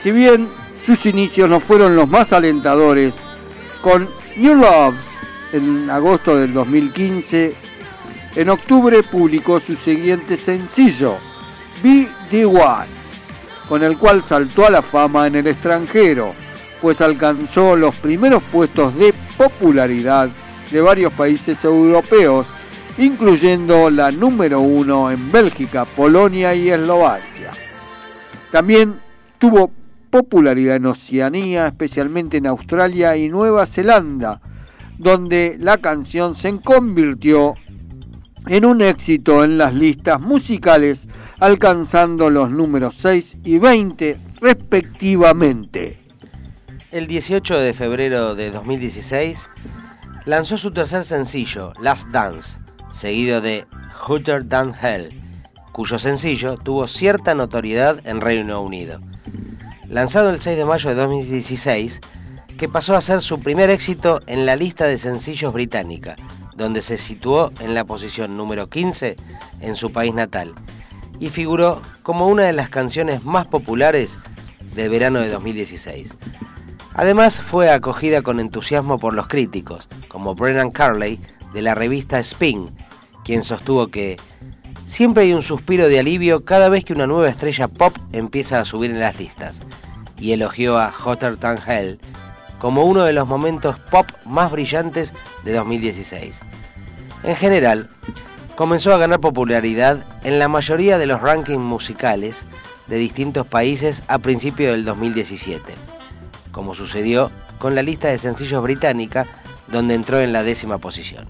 Si 0.00 0.12
bien 0.12 0.46
sus 0.86 1.04
inicios 1.04 1.50
no 1.50 1.58
fueron 1.58 1.96
los 1.96 2.08
más 2.08 2.32
alentadores, 2.32 3.12
con 3.82 4.06
New 4.36 4.54
Love 4.54 4.94
en 5.52 5.90
agosto 5.90 6.36
del 6.36 6.52
2015, 6.52 7.54
en 8.36 8.50
octubre 8.50 9.02
publicó 9.02 9.58
su 9.58 9.74
siguiente 9.74 10.36
sencillo, 10.36 11.16
Be 11.82 12.06
The 12.30 12.46
One, 12.46 12.86
con 13.68 13.82
el 13.82 13.98
cual 13.98 14.22
saltó 14.28 14.66
a 14.66 14.70
la 14.70 14.80
fama 14.80 15.26
en 15.26 15.34
el 15.34 15.48
extranjero, 15.48 16.36
pues 16.80 17.00
alcanzó 17.00 17.76
los 17.76 17.96
primeros 17.96 18.42
puestos 18.44 18.96
de 18.96 19.14
popularidad 19.36 20.30
de 20.70 20.80
varios 20.80 21.12
países 21.12 21.62
europeos, 21.64 22.46
incluyendo 22.98 23.90
la 23.90 24.10
número 24.10 24.60
uno 24.60 25.10
en 25.10 25.30
Bélgica, 25.32 25.84
Polonia 25.84 26.54
y 26.54 26.70
Eslovaquia. 26.70 27.50
También 28.50 29.00
tuvo 29.38 29.70
popularidad 30.10 30.76
en 30.76 30.86
Oceanía, 30.86 31.68
especialmente 31.68 32.38
en 32.38 32.46
Australia 32.46 33.16
y 33.16 33.28
Nueva 33.28 33.66
Zelanda, 33.66 34.40
donde 34.98 35.56
la 35.58 35.78
canción 35.78 36.36
se 36.36 36.60
convirtió 36.60 37.54
en 38.46 38.64
un 38.64 38.82
éxito 38.82 39.44
en 39.44 39.58
las 39.58 39.74
listas 39.74 40.20
musicales, 40.20 41.06
alcanzando 41.38 42.28
los 42.28 42.50
números 42.50 42.96
6 42.98 43.38
y 43.44 43.58
20 43.58 44.18
respectivamente. 44.40 45.99
El 46.92 47.06
18 47.06 47.60
de 47.60 47.72
febrero 47.72 48.34
de 48.34 48.50
2016 48.50 49.48
lanzó 50.24 50.58
su 50.58 50.72
tercer 50.72 51.04
sencillo, 51.04 51.72
Last 51.80 52.08
Dance, 52.08 52.58
seguido 52.92 53.40
de 53.40 53.64
Hotter 54.08 54.48
Than 54.48 54.74
Hell, 54.74 55.08
cuyo 55.70 56.00
sencillo 56.00 56.56
tuvo 56.56 56.88
cierta 56.88 57.32
notoriedad 57.36 58.04
en 58.04 58.20
Reino 58.20 58.60
Unido. 58.60 59.00
Lanzado 59.88 60.30
el 60.30 60.40
6 60.40 60.58
de 60.58 60.64
mayo 60.64 60.88
de 60.88 60.96
2016, 60.96 62.00
que 62.58 62.68
pasó 62.68 62.96
a 62.96 63.00
ser 63.00 63.20
su 63.20 63.38
primer 63.38 63.70
éxito 63.70 64.20
en 64.26 64.44
la 64.44 64.56
lista 64.56 64.86
de 64.86 64.98
sencillos 64.98 65.52
británica, 65.52 66.16
donde 66.56 66.80
se 66.80 66.98
situó 66.98 67.52
en 67.60 67.74
la 67.74 67.84
posición 67.84 68.36
número 68.36 68.68
15 68.68 69.14
en 69.60 69.76
su 69.76 69.92
país 69.92 70.12
natal 70.12 70.54
y 71.20 71.28
figuró 71.28 71.82
como 72.02 72.26
una 72.26 72.46
de 72.46 72.52
las 72.52 72.68
canciones 72.68 73.22
más 73.24 73.46
populares 73.46 74.18
del 74.74 74.90
verano 74.90 75.20
de 75.20 75.30
2016. 75.30 76.14
Además 77.00 77.40
fue 77.40 77.70
acogida 77.70 78.20
con 78.20 78.40
entusiasmo 78.40 78.98
por 78.98 79.14
los 79.14 79.26
críticos, 79.26 79.88
como 80.08 80.34
Brennan 80.34 80.70
Carley 80.70 81.18
de 81.54 81.62
la 81.62 81.74
revista 81.74 82.18
Spin, 82.18 82.68
quien 83.24 83.42
sostuvo 83.42 83.88
que 83.88 84.18
siempre 84.86 85.22
hay 85.22 85.32
un 85.32 85.42
suspiro 85.42 85.88
de 85.88 85.98
alivio 85.98 86.44
cada 86.44 86.68
vez 86.68 86.84
que 86.84 86.92
una 86.92 87.06
nueva 87.06 87.30
estrella 87.30 87.68
pop 87.68 87.96
empieza 88.12 88.60
a 88.60 88.66
subir 88.66 88.90
en 88.90 89.00
las 89.00 89.18
listas, 89.18 89.62
y 90.18 90.32
elogió 90.32 90.76
a 90.76 90.92
Hotter 90.92 91.38
Than 91.38 91.56
Hell 91.66 92.00
como 92.58 92.84
uno 92.84 93.04
de 93.04 93.14
los 93.14 93.26
momentos 93.26 93.78
pop 93.90 94.06
más 94.26 94.52
brillantes 94.52 95.14
de 95.42 95.54
2016. 95.54 96.38
En 97.22 97.34
general, 97.34 97.88
comenzó 98.56 98.92
a 98.92 98.98
ganar 98.98 99.20
popularidad 99.20 100.04
en 100.22 100.38
la 100.38 100.48
mayoría 100.48 100.98
de 100.98 101.06
los 101.06 101.22
rankings 101.22 101.64
musicales 101.64 102.42
de 102.88 102.98
distintos 102.98 103.46
países 103.46 104.02
a 104.06 104.18
principios 104.18 104.72
del 104.72 104.84
2017 104.84 105.99
como 106.52 106.74
sucedió 106.74 107.30
con 107.58 107.74
la 107.74 107.82
lista 107.82 108.08
de 108.08 108.18
sencillos 108.18 108.62
británica, 108.62 109.26
donde 109.68 109.94
entró 109.94 110.20
en 110.20 110.32
la 110.32 110.42
décima 110.42 110.78
posición. 110.78 111.26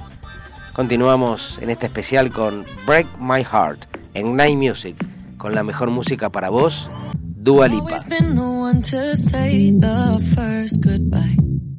Continuamos 0.73 1.59
en 1.61 1.71
este 1.71 1.87
especial 1.87 2.31
con 2.31 2.65
Break 2.87 3.07
My 3.19 3.45
Heart 3.45 3.85
en 4.15 4.37
Night 4.37 4.57
Music, 4.57 4.97
con 5.37 5.55
la 5.55 5.63
mejor 5.63 5.91
música 5.91 6.31
para 6.31 6.49
vos, 6.49 6.89
Dua 7.15 7.69
Lipa. 7.69 7.99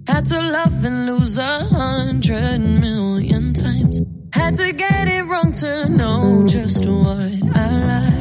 Had 0.08 0.26
to 0.26 0.42
love 0.42 0.84
and 0.84 1.06
lose 1.06 1.38
a 1.38 1.64
hundred 1.72 2.60
million 2.60 3.54
times. 3.54 4.02
Had 4.34 4.56
to 4.56 4.74
get 4.74 5.08
it 5.08 5.24
wrong 5.26 5.52
to 5.54 5.90
know 5.90 6.44
just 6.46 6.86
what 6.86 7.32
I 7.56 7.70
like. 7.88 8.21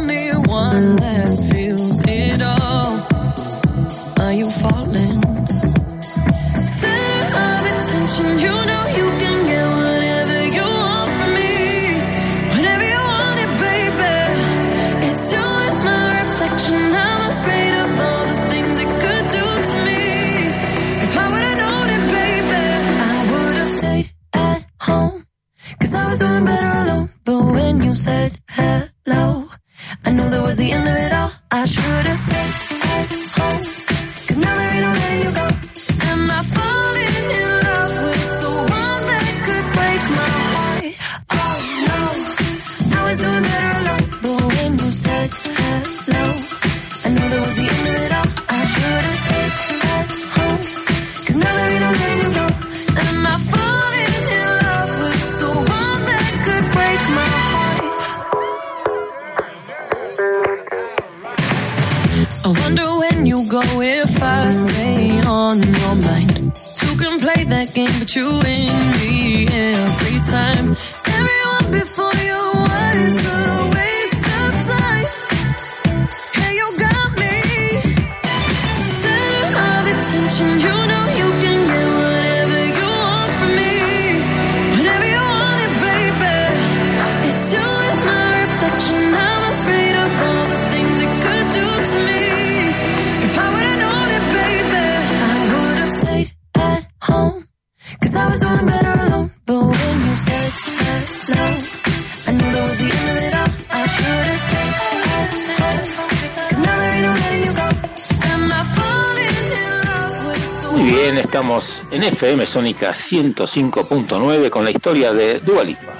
estamos 111.41 111.81
en 111.89 112.03
FM 112.03 112.45
Sónica 112.45 112.91
105.9 112.91 114.51
con 114.51 114.63
la 114.63 114.69
historia 114.69 115.11
de 115.11 115.39
Dua 115.39 115.63
Lipa. 115.63 115.91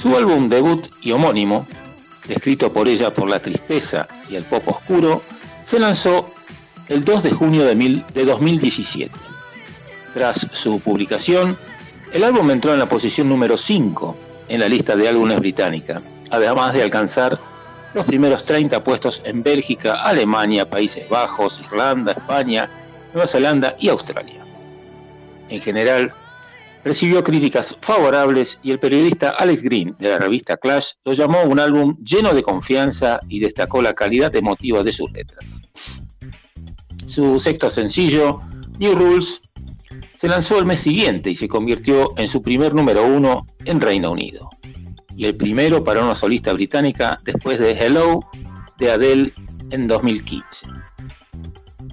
Su 0.00 0.16
álbum 0.16 0.48
debut 0.48 0.86
y 1.02 1.12
homónimo, 1.12 1.66
descrito 2.26 2.72
por 2.72 2.88
ella 2.88 3.10
por 3.10 3.28
la 3.28 3.40
tristeza 3.40 4.08
y 4.30 4.36
el 4.36 4.42
pop 4.44 4.66
oscuro, 4.68 5.20
se 5.66 5.78
lanzó 5.78 6.26
el 6.88 7.04
2 7.04 7.24
de 7.24 7.30
junio 7.30 7.66
de, 7.66 7.74
mil- 7.74 8.02
de 8.14 8.24
2017. 8.24 9.10
Tras 10.14 10.46
su 10.50 10.80
publicación, 10.80 11.58
el 12.14 12.24
álbum 12.24 12.50
entró 12.50 12.72
en 12.72 12.78
la 12.78 12.86
posición 12.86 13.28
número 13.28 13.58
5 13.58 14.16
en 14.48 14.60
la 14.60 14.68
lista 14.68 14.96
de 14.96 15.10
álbumes 15.10 15.40
británica, 15.40 16.00
además 16.30 16.72
de 16.72 16.82
alcanzar 16.82 17.38
los 17.92 18.06
primeros 18.06 18.44
30 18.46 18.82
puestos 18.82 19.20
en 19.26 19.42
Bélgica, 19.42 20.02
Alemania, 20.04 20.70
Países 20.70 21.06
Bajos, 21.06 21.60
Irlanda, 21.70 22.12
España, 22.12 22.70
Nueva 23.12 23.26
Zelanda 23.26 23.76
y 23.78 23.90
Australia. 23.90 24.39
En 25.50 25.60
general, 25.60 26.12
Recibió 26.82 27.22
críticas 27.22 27.76
favorables 27.82 28.58
y 28.62 28.70
el 28.70 28.78
periodista 28.78 29.30
Alex 29.30 29.62
Green 29.62 29.94
de 29.98 30.08
la 30.08 30.18
revista 30.18 30.56
Clash 30.56 30.92
lo 31.04 31.12
llamó 31.12 31.42
un 31.42 31.60
álbum 31.60 31.94
lleno 32.02 32.32
de 32.32 32.42
confianza 32.42 33.20
y 33.28 33.38
destacó 33.38 33.82
la 33.82 33.92
calidad 33.92 34.34
emotiva 34.34 34.82
de 34.82 34.92
sus 34.92 35.12
letras. 35.12 35.60
Su 37.04 37.38
sexto 37.38 37.68
sencillo, 37.68 38.38
New 38.78 38.94
Rules, 38.94 39.42
se 40.16 40.28
lanzó 40.28 40.58
el 40.58 40.64
mes 40.64 40.80
siguiente 40.80 41.30
y 41.30 41.34
se 41.34 41.48
convirtió 41.48 42.16
en 42.16 42.28
su 42.28 42.42
primer 42.42 42.74
número 42.74 43.04
uno 43.04 43.46
en 43.66 43.80
Reino 43.80 44.12
Unido, 44.12 44.48
y 45.16 45.26
el 45.26 45.36
primero 45.36 45.84
para 45.84 46.02
una 46.02 46.14
solista 46.14 46.52
británica 46.54 47.18
después 47.24 47.58
de 47.58 47.72
Hello 47.72 48.20
de 48.78 48.90
Adele 48.90 49.32
en 49.70 49.86
2015. 49.86 50.66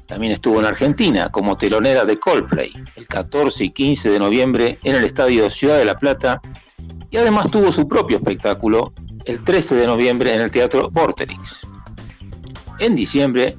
También 0.07 0.31
estuvo 0.31 0.59
en 0.59 0.65
Argentina 0.65 1.29
como 1.29 1.57
telonera 1.57 2.05
de 2.05 2.17
Coldplay 2.17 2.71
el 2.95 3.07
14 3.07 3.65
y 3.65 3.69
15 3.71 4.09
de 4.09 4.19
noviembre 4.19 4.79
en 4.83 4.95
el 4.95 5.03
Estadio 5.03 5.49
Ciudad 5.49 5.77
de 5.77 5.85
la 5.85 5.97
Plata 5.97 6.41
y 7.11 7.17
además 7.17 7.51
tuvo 7.51 7.71
su 7.71 7.87
propio 7.87 8.17
espectáculo 8.17 8.93
el 9.25 9.43
13 9.43 9.75
de 9.75 9.87
noviembre 9.87 10.33
en 10.33 10.41
el 10.41 10.51
Teatro 10.51 10.89
Vorterix. 10.89 11.67
En 12.79 12.95
diciembre 12.95 13.55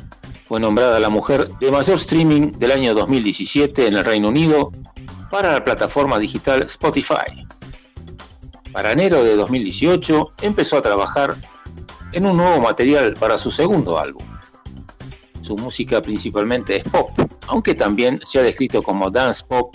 fue 0.47 0.59
nombrada 0.59 0.99
la 0.99 1.11
mujer 1.11 1.49
de 1.61 1.71
mayor 1.71 1.99
streaming 1.99 2.53
del 2.53 2.73
año 2.73 2.95
2017 2.95 3.87
en 3.87 3.95
el 3.95 4.05
Reino 4.05 4.29
Unido 4.29 4.73
para 5.31 5.53
la 5.53 5.63
plataforma 5.63 6.19
digital 6.19 6.63
Spotify. 6.63 7.47
Para 8.73 8.93
enero 8.93 9.23
de 9.23 9.37
2018 9.37 10.35
empezó 10.43 10.79
a 10.79 10.83
trabajar 10.83 11.35
en 12.13 12.25
un 12.25 12.39
nuevo 12.39 12.61
material 12.61 13.15
para 13.15 13.37
su 13.37 13.51
segundo 13.51 13.99
álbum. 13.99 14.25
Su 15.49 15.57
música 15.57 16.03
principalmente 16.03 16.77
es 16.77 16.85
pop, 16.85 17.09
aunque 17.47 17.75
también 17.75 18.21
se 18.23 18.39
ha 18.39 18.43
descrito 18.43 18.83
como 18.83 19.09
dance 19.09 19.43
pop, 19.49 19.75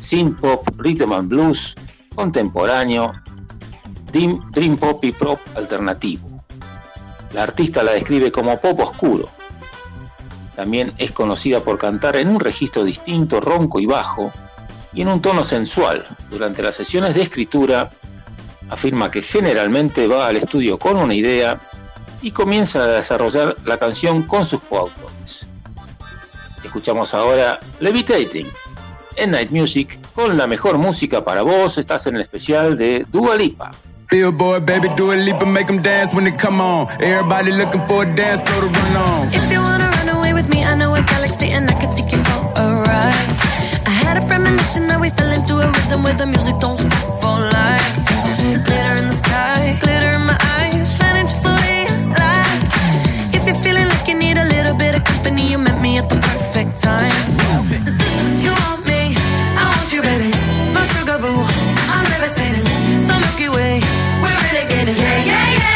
synth 0.00 0.40
pop, 0.40 0.64
rhythm 0.76 1.12
and 1.12 1.28
blues, 1.28 1.74
contemporáneo, 2.14 3.12
dream, 4.12 4.76
pop 4.76 5.02
y 5.02 5.10
pop 5.10 5.40
alternativo. 5.56 6.40
La 7.34 7.42
artista 7.42 7.82
la 7.82 7.94
describe 7.94 8.30
como 8.30 8.60
pop 8.60 8.78
oscuro, 8.78 9.28
también 10.54 10.92
es 10.98 11.10
conocida 11.10 11.58
por 11.58 11.78
cantar 11.78 12.14
en 12.14 12.28
un 12.28 12.38
registro 12.38 12.84
distinto, 12.84 13.40
ronco 13.40 13.80
y 13.80 13.86
bajo, 13.86 14.30
y 14.92 15.02
en 15.02 15.08
un 15.08 15.20
tono 15.20 15.42
sensual. 15.42 16.06
Durante 16.30 16.62
las 16.62 16.76
sesiones 16.76 17.16
de 17.16 17.22
escritura, 17.22 17.90
afirma 18.70 19.10
que 19.10 19.22
generalmente 19.22 20.06
va 20.06 20.28
al 20.28 20.36
estudio 20.36 20.78
con 20.78 20.96
una 20.96 21.14
idea 21.16 21.58
y 22.26 22.32
comienza 22.32 22.80
a 22.80 22.86
desarrollar 22.86 23.54
la 23.66 23.78
canción 23.78 24.24
con 24.24 24.44
sus 24.44 24.60
coautores. 24.60 25.46
Escuchamos 26.64 27.14
ahora 27.14 27.60
Levitating 27.78 28.48
en 29.14 29.30
Night 29.30 29.52
Music 29.52 29.96
con 30.12 30.36
la 30.36 30.48
mejor 30.48 30.76
música 30.76 31.22
para 31.22 31.42
vos. 31.42 31.78
Estás 31.78 32.08
en 32.08 32.16
el 32.16 32.22
especial 32.22 32.76
de 32.76 33.06
Dua 33.12 33.36
Lipa. 33.36 33.70
Billboard, 34.10 34.66
baby, 34.66 34.88
do 34.96 35.12
a 35.12 35.16
leap 35.16 35.40
and 35.40 35.52
make 35.52 35.68
them 35.68 35.80
dance 35.80 36.16
when 36.16 36.24
they 36.24 36.36
come 36.36 36.60
on. 36.60 36.88
Everybody 37.00 37.52
looking 37.52 37.86
for 37.86 38.02
a 38.02 38.14
dance 38.16 38.40
floor 38.42 38.62
to 38.62 38.74
run 38.74 38.96
on. 38.96 39.28
If 39.28 39.52
you 39.52 39.60
wanna 39.60 39.88
run 39.88 40.08
away 40.18 40.34
with 40.34 40.48
me, 40.50 40.64
I 40.64 40.74
know 40.74 40.96
a 40.96 41.02
galaxy 41.02 41.50
and 41.50 41.70
I 41.70 41.74
can 41.78 41.94
take 41.94 42.10
you 42.10 42.18
for 42.18 42.42
a 42.58 42.66
ride. 42.82 43.26
I 43.86 43.94
had 44.02 44.16
a 44.18 44.26
premonition 44.26 44.88
that 44.88 44.98
we 45.00 45.10
fell 45.10 45.30
into 45.30 45.54
a 45.62 45.66
rhythm 45.70 46.02
where 46.02 46.14
the 46.14 46.26
music 46.26 46.58
don't 46.58 46.76
stop 46.76 47.20
for 47.22 47.38
life. 47.54 47.86
Glitter 48.66 48.96
in 48.98 49.06
the 49.06 49.14
sky, 49.14 49.78
glitter 49.80 50.10
in 50.10 50.25
the 56.08 56.16
perfect 56.16 56.76
time. 56.82 57.12
You 58.40 58.52
want 58.64 58.86
me, 58.86 59.14
I 59.58 59.64
want 59.74 59.92
you, 59.92 60.02
baby. 60.02 60.30
My 60.72 60.84
sugar 60.84 61.18
boo, 61.18 61.44
I'm. 61.90 62.06
The 63.06 63.18
Milky 63.20 63.48
Way, 63.48 63.80
we're. 64.22 64.36
Yeah, 64.86 64.94
yeah, 64.94 65.52
yeah, 65.58 65.75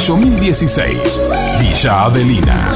Mayo 0.00 0.16
1016. 0.16 1.22
Villa 1.60 2.04
Adelina. 2.04 2.72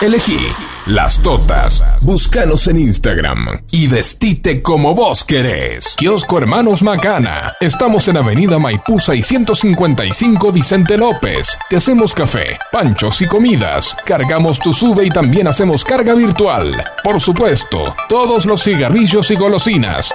Elegí 0.00 0.40
Las 0.86 1.22
Totas. 1.22 1.84
Búscanos 2.00 2.66
en 2.66 2.80
Instagram 2.80 3.46
y 3.70 3.86
vestite 3.86 4.62
como 4.62 4.96
vos 4.96 5.22
querés. 5.22 5.94
Kiosco 5.96 6.38
Hermanos 6.38 6.82
Macana. 6.82 7.54
Estamos 7.60 8.08
en 8.08 8.16
Avenida 8.16 8.58
Maipú 8.58 8.98
655 8.98 10.50
Vicente 10.50 10.98
López. 10.98 11.56
Te 11.70 11.76
hacemos 11.76 12.16
café, 12.16 12.58
panchos 12.72 13.22
y 13.22 13.28
comidas. 13.28 13.96
Cargamos 14.04 14.58
tu 14.58 14.72
sube 14.72 15.06
y 15.06 15.10
también 15.10 15.46
hacemos 15.46 15.84
carga 15.84 16.14
virtual. 16.14 16.84
Por 17.04 17.20
supuesto, 17.20 17.94
todos 18.08 18.44
los 18.44 18.60
cigarrillos 18.60 19.30
y 19.30 19.36
golosinas. 19.36 20.12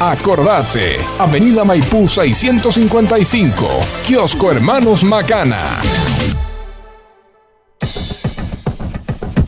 Acordate, 0.00 0.98
Avenida 1.18 1.62
Maipú 1.62 2.08
655, 2.08 3.68
Kiosco 4.02 4.50
Hermanos 4.50 5.04
Macana. 5.04 5.58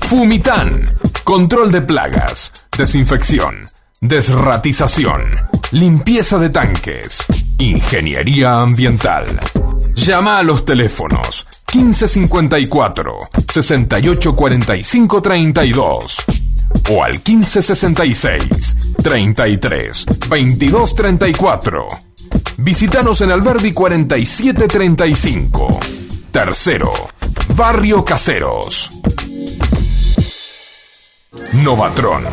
Fumitán, 0.01 0.85
control 1.25 1.73
de 1.73 1.81
plagas, 1.81 2.53
desinfección, 2.77 3.65
desratización, 4.03 5.33
limpieza 5.71 6.37
de 6.37 6.51
tanques, 6.51 7.25
ingeniería 7.57 8.61
ambiental. 8.61 9.25
Llama 9.95 10.39
a 10.39 10.43
los 10.43 10.67
teléfonos 10.67 11.47
1554 11.73 13.17
6845 13.49 15.23
32 15.23 16.52
o 16.91 17.03
al 17.03 17.15
1566 17.15 18.77
33 19.03 20.07
22 20.29 20.95
34. 20.95 21.87
Visítanos 22.59 23.21
en 23.21 23.31
Alberdi 23.31 23.73
4735. 23.73 25.81
Tercero, 26.31 26.93
Barrio 27.55 28.05
Caseros. 28.05 28.91
Novatron. 31.55 32.25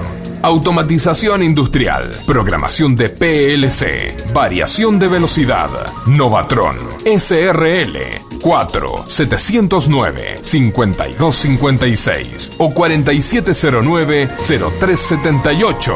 Automatización 0.42 1.42
industrial, 1.42 2.14
programación 2.26 2.98
de 2.98 3.08
PLC, 3.08 4.34
variación 4.34 5.00
de 5.00 5.08
velocidad. 5.08 5.70
Novatron 6.06 6.76
SRL 7.06 7.96
4 8.42 9.04
709 9.08 10.40
5256 10.42 12.52
o 12.58 12.74
4709 12.74 14.28
0378. 14.38 15.96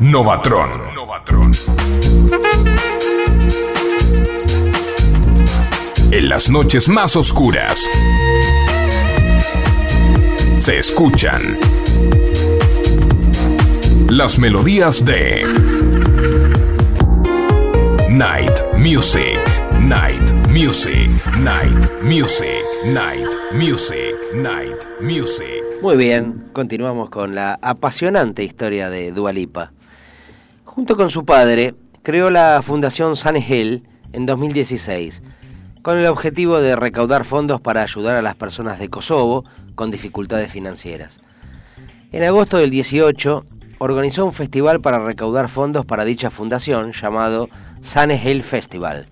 Novatron. 0.00 0.94
Novatron. 0.94 1.50
En 6.10 6.28
las 6.28 6.50
noches 6.50 6.90
más 6.90 7.16
oscuras 7.16 7.88
se 10.58 10.78
escuchan 10.78 11.42
las 14.16 14.38
melodías 14.38 15.04
de 15.04 15.42
Night 18.08 18.50
Music, 18.78 19.38
Night 19.78 20.32
Music, 20.48 21.10
Night 21.36 22.02
Music, 22.02 22.64
Night 22.86 23.28
Music, 23.52 24.14
Night 24.34 24.84
Music. 25.02 25.62
Muy 25.82 25.98
bien, 25.98 26.48
continuamos 26.54 27.10
con 27.10 27.34
la 27.34 27.58
apasionante 27.60 28.42
historia 28.42 28.88
de 28.88 29.12
Dualipa. 29.12 29.72
Junto 30.64 30.96
con 30.96 31.10
su 31.10 31.26
padre, 31.26 31.74
creó 32.02 32.30
la 32.30 32.62
Fundación 32.64 33.16
Sun 33.16 33.36
Hill 33.36 33.82
en 34.14 34.24
2016, 34.24 35.20
con 35.82 35.98
el 35.98 36.06
objetivo 36.06 36.62
de 36.62 36.74
recaudar 36.74 37.26
fondos 37.26 37.60
para 37.60 37.82
ayudar 37.82 38.16
a 38.16 38.22
las 38.22 38.34
personas 38.34 38.78
de 38.78 38.88
Kosovo 38.88 39.44
con 39.74 39.90
dificultades 39.90 40.50
financieras. 40.50 41.20
En 42.12 42.24
agosto 42.24 42.56
del 42.56 42.70
18, 42.70 43.44
organizó 43.78 44.24
un 44.24 44.32
festival 44.32 44.80
para 44.80 44.98
recaudar 44.98 45.48
fondos 45.48 45.84
para 45.84 46.04
dicha 46.04 46.30
fundación 46.30 46.92
llamado 46.92 47.48
Sane 47.82 48.20
Hill 48.22 48.42
Festival. 48.42 49.06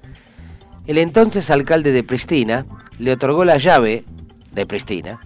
El 0.86 0.98
entonces 0.98 1.50
alcalde 1.50 1.92
de 1.92 2.02
Pristina 2.02 2.66
le 2.98 3.12
otorgó 3.12 3.44
la 3.44 3.58
llave 3.58 4.04
de 4.52 4.66
Pristina, 4.66 5.18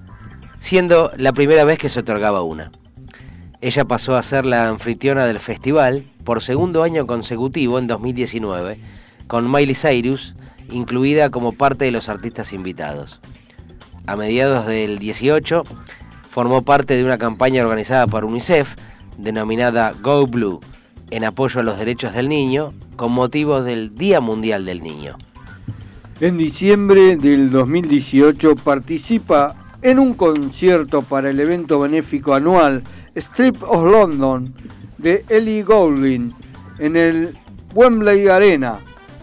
siendo 0.58 1.10
la 1.16 1.32
primera 1.32 1.64
vez 1.64 1.78
que 1.78 1.88
se 1.88 2.00
otorgaba 2.00 2.42
una. 2.42 2.70
Ella 3.60 3.84
pasó 3.84 4.16
a 4.16 4.22
ser 4.22 4.46
la 4.46 4.68
anfitriona 4.68 5.26
del 5.26 5.40
festival 5.40 6.04
por 6.24 6.42
segundo 6.42 6.82
año 6.82 7.06
consecutivo 7.06 7.78
en 7.78 7.88
2019, 7.88 8.78
con 9.26 9.50
Miley 9.50 9.74
Cyrus 9.74 10.34
incluida 10.70 11.30
como 11.30 11.52
parte 11.52 11.86
de 11.86 11.90
los 11.90 12.08
artistas 12.08 12.52
invitados. 12.52 13.20
A 14.06 14.16
mediados 14.16 14.66
del 14.66 14.98
18 14.98 15.64
formó 16.30 16.62
parte 16.62 16.96
de 16.96 17.04
una 17.04 17.18
campaña 17.18 17.62
organizada 17.62 18.06
por 18.06 18.24
UNICEF 18.24 18.74
denominada 19.18 19.92
Go 20.00 20.26
Blue, 20.26 20.60
en 21.10 21.24
apoyo 21.24 21.60
a 21.60 21.64
los 21.64 21.78
derechos 21.78 22.14
del 22.14 22.28
niño, 22.28 22.72
con 22.96 23.12
motivo 23.12 23.62
del 23.62 23.94
Día 23.94 24.20
Mundial 24.20 24.64
del 24.64 24.82
Niño. 24.82 25.16
En 26.20 26.38
diciembre 26.38 27.16
del 27.16 27.50
2018 27.50 28.56
participa 28.56 29.54
en 29.82 29.98
un 29.98 30.14
concierto 30.14 31.02
para 31.02 31.30
el 31.30 31.38
evento 31.38 31.78
benéfico 31.80 32.34
anual 32.34 32.82
Strip 33.14 33.62
of 33.62 33.90
London 33.90 34.52
de 34.98 35.24
Ellie 35.28 35.62
Goulding 35.62 36.34
en 36.78 36.96
el 36.96 37.36
Wembley 37.74 38.28
Arena, 38.28 38.80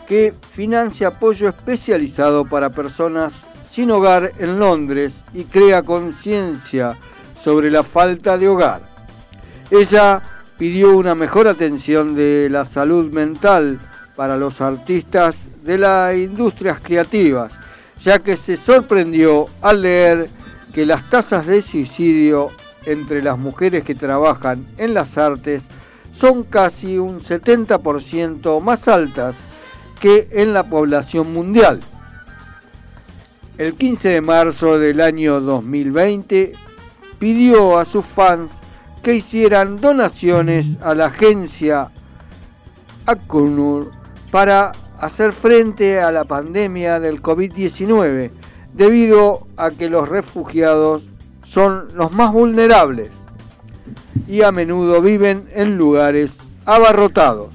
que 0.08 0.34
financia 0.52 1.10
apoyo 1.10 1.50
especializado 1.50 2.46
para 2.46 2.70
personas 2.70 3.34
sin 3.72 3.92
hogar 3.92 4.32
en 4.38 4.58
Londres 4.58 5.14
y 5.34 5.44
crea 5.44 5.84
conciencia 5.84 6.96
sobre 7.44 7.70
la 7.70 7.84
falta 7.84 8.38
de 8.38 8.48
hogar. 8.48 8.95
Ella 9.72 10.22
pidió 10.58 10.96
una 10.96 11.16
mejor 11.16 11.48
atención 11.48 12.16
de 12.16 12.50
la 12.50 12.66
salud 12.66 13.12
mental 13.12 13.80
para 14.16 14.38
los 14.38 14.62
artistas 14.62 15.36
de 15.64 15.78
las 15.78 16.16
industrias 16.16 16.80
creativas, 16.82 17.54
ya 18.04 18.20
que 18.20 18.38
se 18.38 18.56
sorprendió 18.56 19.48
al 19.62 19.82
leer 19.82 20.30
que 20.74 20.86
las 20.86 21.10
tasas 21.10 21.48
de 21.48 21.62
suicidio 21.62 22.52
entre 22.86 23.22
las 23.24 23.38
mujeres 23.38 23.84
que 23.84 23.96
trabajan 23.96 24.66
en 24.78 24.94
las 24.94 25.18
artes 25.18 25.64
son 26.16 26.44
casi 26.44 26.98
un 26.98 27.20
70% 27.20 28.62
más 28.62 28.88
altas 28.88 29.36
que 30.00 30.28
en 30.32 30.54
la 30.54 30.64
población 30.64 31.34
mundial. 31.34 31.80
El 33.58 33.74
15 33.74 34.10
de 34.10 34.22
marzo 34.22 34.78
del 34.78 35.02
año 35.02 35.40
2020 35.40 36.54
pidió 37.18 37.80
a 37.80 37.86
sus 37.86 38.06
fans 38.06 38.52
que 39.06 39.14
hicieran 39.14 39.80
donaciones 39.80 40.82
a 40.82 40.96
la 40.96 41.06
agencia 41.06 41.92
ACUNUR 43.06 43.92
para 44.32 44.72
hacer 45.00 45.32
frente 45.32 46.02
a 46.02 46.12
la 46.12 46.24
pandemia 46.24 47.00
del 47.00 47.22
COVID-19, 47.22 48.32
debido 48.74 49.46
a 49.58 49.70
que 49.70 49.92
los 49.92 50.10
refugiados 50.10 51.04
son 51.48 51.86
los 51.94 52.14
más 52.14 52.34
vulnerables 52.34 53.12
y 54.28 54.42
a 54.42 54.52
menudo 54.52 55.00
viven 55.04 55.48
en 55.54 55.78
lugares 55.78 56.36
abarrotados. 56.66 57.50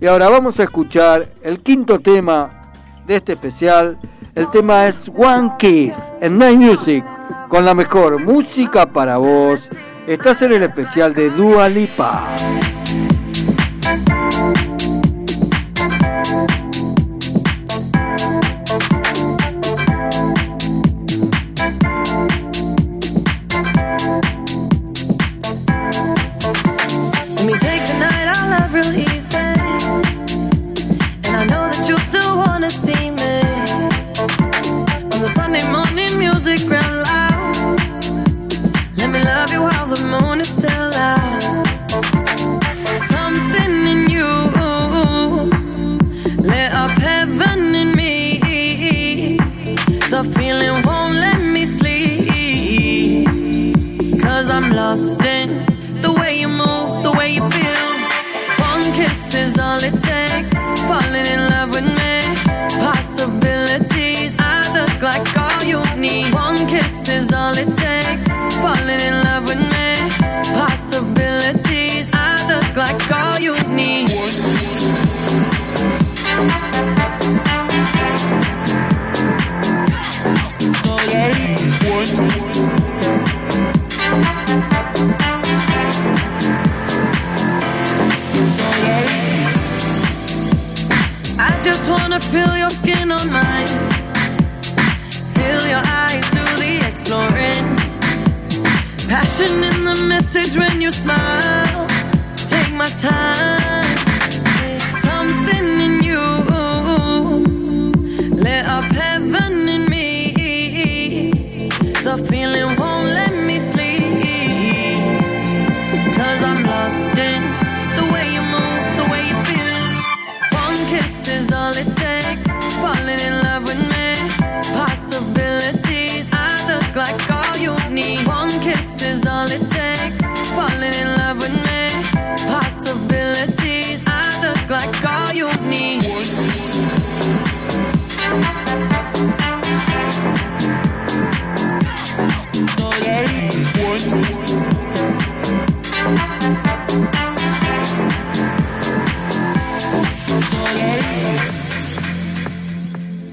Y 0.00 0.06
ahora 0.06 0.28
vamos 0.28 0.60
a 0.60 0.62
escuchar 0.62 1.30
el 1.42 1.58
quinto 1.64 1.98
tema 1.98 2.62
de 3.08 3.16
este 3.16 3.32
especial. 3.32 3.98
El 4.36 4.48
tema 4.52 4.86
es 4.86 5.10
One 5.16 5.54
Kiss 5.58 5.96
en 6.20 6.38
Night 6.38 6.60
Music, 6.60 7.04
con 7.48 7.64
la 7.64 7.74
mejor 7.74 8.20
música 8.20 8.86
para 8.86 9.16
vos 9.16 9.68
Estás 10.06 10.42
en 10.42 10.52
el 10.52 10.64
especial 10.64 11.14
de 11.14 11.30
Dua 11.30 11.68
Lipa. 11.68 12.34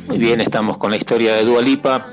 Muy 0.08 0.17
bien, 0.17 0.41
estamos 0.41 0.77
con 0.77 0.91
la 0.91 0.97
historia 0.97 1.34
de 1.36 1.45
Dua 1.45 1.62
Lipa 1.62 2.05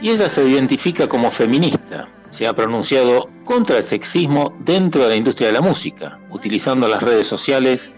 y 0.00 0.10
ella 0.10 0.30
se 0.30 0.42
identifica 0.44 1.08
como 1.08 1.30
feminista. 1.30 2.08
Se 2.30 2.46
ha 2.46 2.54
pronunciado 2.54 3.28
contra 3.44 3.76
el 3.78 3.84
sexismo 3.84 4.54
dentro 4.60 5.02
de 5.02 5.08
la 5.10 5.16
industria 5.16 5.48
de 5.48 5.54
la 5.54 5.60
música, 5.60 6.18
utilizando 6.30 6.88
las 6.88 7.02
redes 7.02 7.26
sociales 7.26 7.90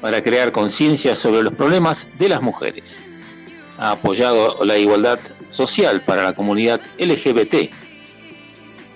para 0.00 0.22
crear 0.22 0.50
conciencia 0.50 1.14
sobre 1.14 1.44
los 1.44 1.54
problemas 1.54 2.08
de 2.18 2.28
las 2.28 2.42
mujeres. 2.42 3.04
Ha 3.78 3.92
apoyado 3.92 4.64
la 4.64 4.78
igualdad 4.78 5.20
social 5.50 6.00
para 6.00 6.24
la 6.24 6.32
comunidad 6.32 6.80
LGBT. 6.98 7.83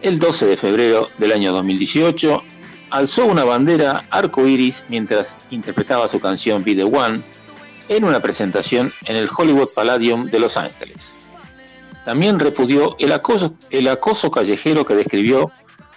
El 0.00 0.20
12 0.20 0.46
de 0.46 0.56
febrero 0.56 1.08
del 1.18 1.32
año 1.32 1.52
2018 1.52 2.42
alzó 2.90 3.26
una 3.26 3.44
bandera 3.44 4.04
arcoíris 4.10 4.84
mientras 4.88 5.34
interpretaba 5.50 6.06
su 6.06 6.20
canción 6.20 6.62
Be 6.62 6.76
the 6.76 6.84
One 6.84 7.20
en 7.88 8.04
una 8.04 8.20
presentación 8.20 8.92
en 9.06 9.16
el 9.16 9.28
Hollywood 9.36 9.70
Palladium 9.74 10.26
de 10.26 10.38
Los 10.38 10.56
Ángeles. 10.56 11.28
También 12.04 12.38
repudió 12.38 12.94
el 13.00 13.10
acoso, 13.10 14.30
callejero 14.30 14.86
que 14.86 14.94
describió 14.94 15.50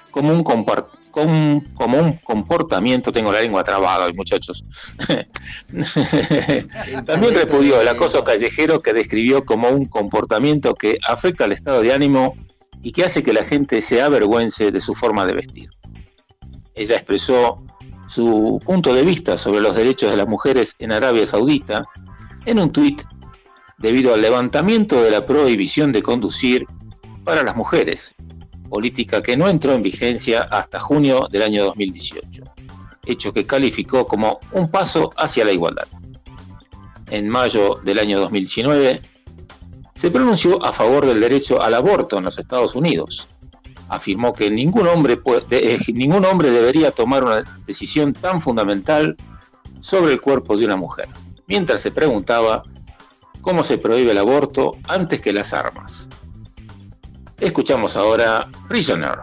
como 0.10 0.34
un, 0.34 0.44
como 0.44 1.98
un 2.00 2.14
comportamiento, 2.24 3.12
tengo 3.12 3.32
la 3.32 3.42
lengua 3.42 3.64
trabada 3.64 4.06
hoy 4.06 4.14
muchachos, 4.14 4.64
también 7.06 7.36
repudió 7.36 7.80
el 7.80 7.88
acoso 7.88 8.24
callejero 8.24 8.82
que 8.82 8.94
describió 8.94 9.46
como 9.46 9.70
un 9.70 9.86
comportamiento 9.86 10.74
que 10.74 10.98
afecta 11.08 11.44
al 11.44 11.52
estado 11.52 11.82
de 11.82 11.94
ánimo 11.94 12.36
y 12.84 12.91
que 12.91 13.06
hace 13.06 13.24
que 13.24 13.34
la 13.34 13.44
gente 13.44 13.82
se 13.82 14.02
avergüence 14.02 14.72
de 14.72 14.82
su 14.82 14.96
forma 14.96 15.26
de 15.26 15.34
vestir. 15.34 15.70
Ella 16.74 16.96
expresó 16.96 17.58
su 18.08 18.60
punto 18.65 18.94
de 18.94 19.04
vista 19.04 19.38
sobre 19.38 19.62
los 19.62 19.76
derechos 19.76 20.12
de 20.12 20.17
las 20.17 20.28
mujeres 20.28 20.76
en 20.80 20.91
Arabia 20.91 21.26
Saudita 21.26 21.86
en 22.46 22.60
un 22.60 22.72
tuit 22.72 23.02
debido 23.78 24.13
al 24.13 24.22
levantamiento 24.22 25.02
de 25.02 25.12
la 25.12 25.26
prohibición 25.26 25.91
de 25.91 26.04
conducir 26.04 26.65
para 27.24 27.44
las 27.44 27.56
mujeres, 27.56 28.13
política 28.70 29.22
que 29.22 29.38
no 29.38 29.50
entró 29.50 29.74
en 29.74 29.82
vigencia 29.82 30.41
hasta 30.44 30.80
junio 30.80 31.28
del 31.32 31.41
año 31.44 31.65
2018, 31.65 32.44
hecho 33.06 33.34
que 33.34 33.46
calificó 33.46 34.08
como 34.08 34.39
un 34.52 34.70
paso 34.70 35.10
hacia 35.17 35.46
la 35.46 35.52
igualdad. 35.52 35.88
En 37.10 37.28
mayo 37.28 37.80
del 37.84 38.00
año 38.00 38.20
2019, 38.20 39.02
se 40.02 40.10
pronunció 40.10 40.66
a 40.66 40.74
favor 40.74 41.06
del 41.06 41.20
derecho 41.20 41.62
al 41.62 41.76
aborto 41.76 42.18
en 42.18 42.24
los 42.24 42.40
Estados 42.40 42.74
Unidos. 42.74 43.28
Afirmó 43.88 44.34
que 44.34 44.50
ningún 44.50 44.88
hombre, 44.88 45.20
eh, 45.52 45.78
ningún 45.94 46.26
hombre 46.26 46.50
debería 46.50 46.90
tomar 46.90 47.24
una 47.24 47.44
decisión 47.68 48.12
tan 48.12 48.42
fundamental 48.42 49.16
sobre 49.80 50.14
el 50.14 50.20
cuerpo 50.20 50.58
de 50.58 50.66
una 50.66 50.76
mujer, 50.76 51.08
mientras 51.46 51.84
se 51.84 51.92
preguntaba 51.92 52.64
cómo 53.42 53.64
se 53.64 53.78
prohíbe 53.78 54.10
el 54.10 54.18
aborto 54.18 54.72
antes 54.88 55.22
que 55.22 55.34
las 55.34 55.54
armas. 55.54 56.10
Escuchamos 57.40 57.96
ahora 57.96 58.48
Prisoner 58.68 59.20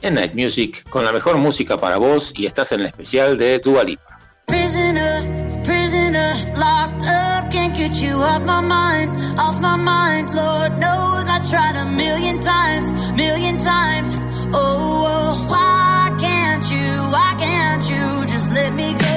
en 0.00 0.14
Night 0.14 0.34
Music 0.34 0.88
con 0.90 1.04
la 1.04 1.10
mejor 1.10 1.38
música 1.38 1.76
para 1.76 1.96
vos 1.96 2.32
y 2.36 2.46
estás 2.46 2.70
en 2.70 2.82
el 2.82 2.86
especial 2.86 3.36
de 3.36 3.58
Dua 3.58 3.82
Lipa. 3.82 4.20
Prisoner, 4.46 5.53
prisoner, 5.64 6.30
locked 6.56 7.02
up, 7.02 7.50
can't 7.50 7.74
get 7.74 8.00
you 8.00 8.14
off 8.16 8.42
my 8.44 8.60
mind, 8.60 9.10
off 9.38 9.60
my 9.60 9.76
mind. 9.76 10.28
Lord 10.34 10.72
knows 10.84 11.24
I 11.36 11.38
tried 11.50 11.76
a 11.84 11.86
million 11.96 12.38
times, 12.40 12.92
million 13.16 13.56
times. 13.58 14.14
Oh, 14.52 15.08
oh, 15.12 15.46
why 15.52 16.14
can't 16.20 16.64
you, 16.70 16.88
why 17.14 17.30
can't 17.38 17.84
you 17.92 18.04
just 18.32 18.52
let 18.52 18.72
me 18.74 18.92
go? 19.04 19.14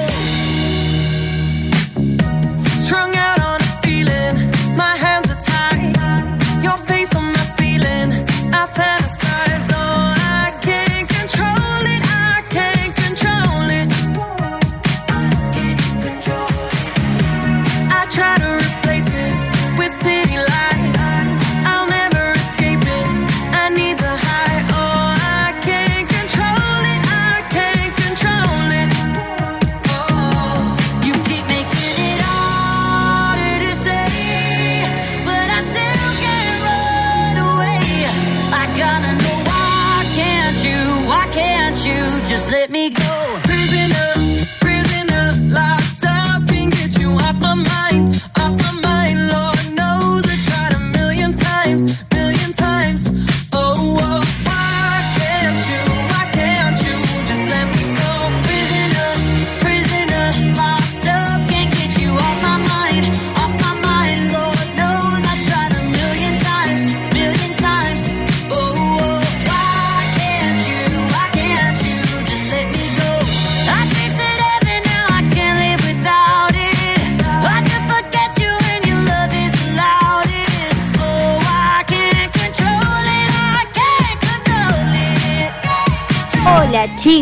Strung 2.84 3.14
out 3.14 3.40
on 3.50 3.60
a 3.60 3.72
feeling, 3.84 4.34
my 4.76 4.94
hands 4.96 5.30
are 5.30 5.42
tied. 5.52 5.96
Your 6.64 6.78
face 6.78 7.14
on 7.14 7.26
my 7.26 7.44
ceiling, 7.56 8.10
I 8.52 8.66
fantasize. 8.76 9.17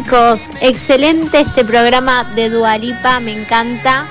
Chicos, 0.07 0.49
excelente 0.61 1.41
este 1.41 1.65
programa 1.65 2.23
de 2.37 2.49
Dualipa, 2.49 3.19
me 3.19 3.41
encanta. 3.41 4.07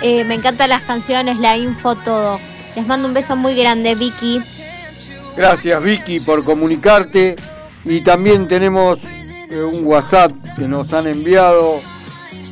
Eh, 0.00 0.24
me 0.24 0.34
encantan 0.34 0.70
las 0.70 0.82
canciones, 0.82 1.38
la 1.38 1.56
info, 1.58 1.94
todo. 1.96 2.40
Les 2.74 2.86
mando 2.86 3.08
un 3.08 3.12
beso 3.12 3.36
muy 3.36 3.54
grande, 3.54 3.94
Vicky. 3.94 4.40
Gracias 5.36 5.82
Vicky 5.82 6.20
por 6.20 6.44
comunicarte 6.44 7.36
y 7.84 8.02
también 8.02 8.48
tenemos 8.48 8.98
eh, 9.50 9.62
un 9.62 9.84
WhatsApp 9.84 10.32
que 10.56 10.66
nos 10.66 10.90
han 10.94 11.08
enviado. 11.08 11.80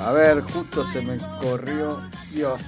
A 0.01 0.13
ver, 0.13 0.43
justo 0.43 0.85
se 0.93 1.01
me 1.01 1.17
corrió. 1.41 1.99
Dios. 2.35 2.61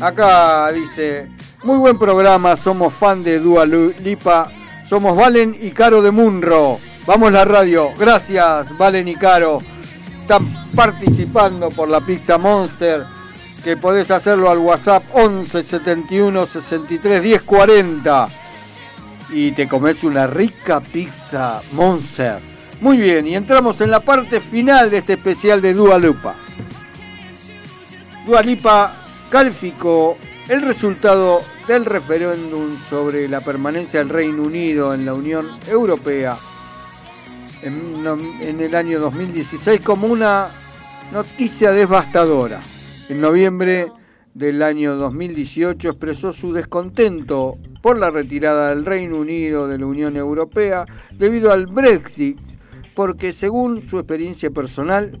Acá 0.00 0.72
dice, 0.72 1.30
muy 1.62 1.78
buen 1.78 1.98
programa, 1.98 2.56
somos 2.56 2.92
fan 2.92 3.22
de 3.22 3.38
Dua 3.38 3.64
Lipa, 3.64 4.50
somos 4.88 5.16
Valen 5.16 5.56
y 5.60 5.70
Caro 5.70 6.02
de 6.02 6.10
Munro. 6.10 6.80
Vamos 7.06 7.32
la 7.32 7.44
radio, 7.44 7.90
gracias 7.98 8.78
Valen 8.78 9.08
y 9.08 9.14
Caro. 9.14 9.58
Están 10.22 10.70
participando 10.74 11.68
por 11.68 11.86
la 11.86 12.00
Pizza 12.00 12.38
Monster. 12.38 13.04
que 13.62 13.76
podés 13.76 14.10
hacerlo 14.10 14.50
al 14.50 14.56
WhatsApp 14.56 15.02
11 15.12 15.62
71 15.64 16.46
63 16.46 17.22
10 17.22 17.42
40 17.42 18.28
y 19.30 19.52
te 19.52 19.68
comes 19.68 20.02
una 20.02 20.26
rica 20.26 20.80
pizza 20.80 21.60
Monster. 21.72 22.38
Muy 22.80 22.96
bien, 22.96 23.26
y 23.26 23.36
entramos 23.36 23.82
en 23.82 23.90
la 23.90 24.00
parte 24.00 24.40
final 24.40 24.88
de 24.90 24.98
este 24.98 25.14
especial 25.14 25.60
de 25.60 25.74
Dua 25.74 25.98
Lipa. 25.98 26.34
Dua 28.26 28.42
Lipa 28.42 28.90
calificó 29.30 30.16
el 30.48 30.62
resultado 30.62 31.42
del 31.68 31.84
referéndum 31.84 32.78
sobre 32.88 33.28
la 33.28 33.42
permanencia 33.42 34.00
del 34.00 34.08
Reino 34.08 34.42
Unido 34.42 34.94
en 34.94 35.04
la 35.04 35.12
Unión 35.12 35.46
Europea 35.68 36.36
en, 37.64 38.06
en 38.40 38.60
el 38.60 38.74
año 38.74 39.00
2016 39.00 39.80
como 39.80 40.06
una 40.06 40.48
noticia 41.12 41.72
devastadora. 41.72 42.60
En 43.08 43.20
noviembre 43.20 43.86
del 44.34 44.62
año 44.62 44.96
2018 44.96 45.88
expresó 45.88 46.32
su 46.32 46.52
descontento 46.52 47.56
por 47.82 47.98
la 47.98 48.10
retirada 48.10 48.70
del 48.70 48.84
Reino 48.84 49.18
Unido 49.18 49.68
de 49.68 49.78
la 49.78 49.86
Unión 49.86 50.16
Europea 50.16 50.84
debido 51.12 51.52
al 51.52 51.66
Brexit, 51.66 52.38
porque 52.94 53.32
según 53.32 53.88
su 53.88 53.98
experiencia 53.98 54.50
personal, 54.50 55.12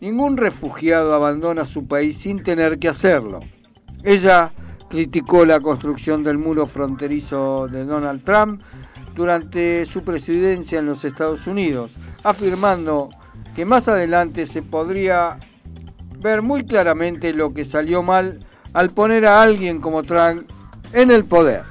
ningún 0.00 0.36
refugiado 0.36 1.14
abandona 1.14 1.64
su 1.64 1.86
país 1.86 2.16
sin 2.16 2.42
tener 2.42 2.78
que 2.78 2.88
hacerlo. 2.88 3.40
Ella 4.02 4.52
criticó 4.88 5.44
la 5.44 5.60
construcción 5.60 6.22
del 6.22 6.38
muro 6.38 6.66
fronterizo 6.66 7.66
de 7.68 7.84
Donald 7.84 8.22
Trump 8.22 8.62
durante 9.16 9.86
su 9.86 10.04
presidencia 10.04 10.78
en 10.78 10.86
los 10.86 11.04
Estados 11.04 11.46
Unidos, 11.46 11.90
afirmando 12.22 13.08
que 13.56 13.64
más 13.64 13.88
adelante 13.88 14.46
se 14.46 14.62
podría 14.62 15.38
ver 16.18 16.42
muy 16.42 16.66
claramente 16.66 17.32
lo 17.32 17.52
que 17.54 17.64
salió 17.64 18.02
mal 18.02 18.40
al 18.74 18.90
poner 18.90 19.26
a 19.26 19.42
alguien 19.42 19.80
como 19.80 20.02
Trump 20.02 20.48
en 20.92 21.10
el 21.10 21.24
poder. 21.24 21.62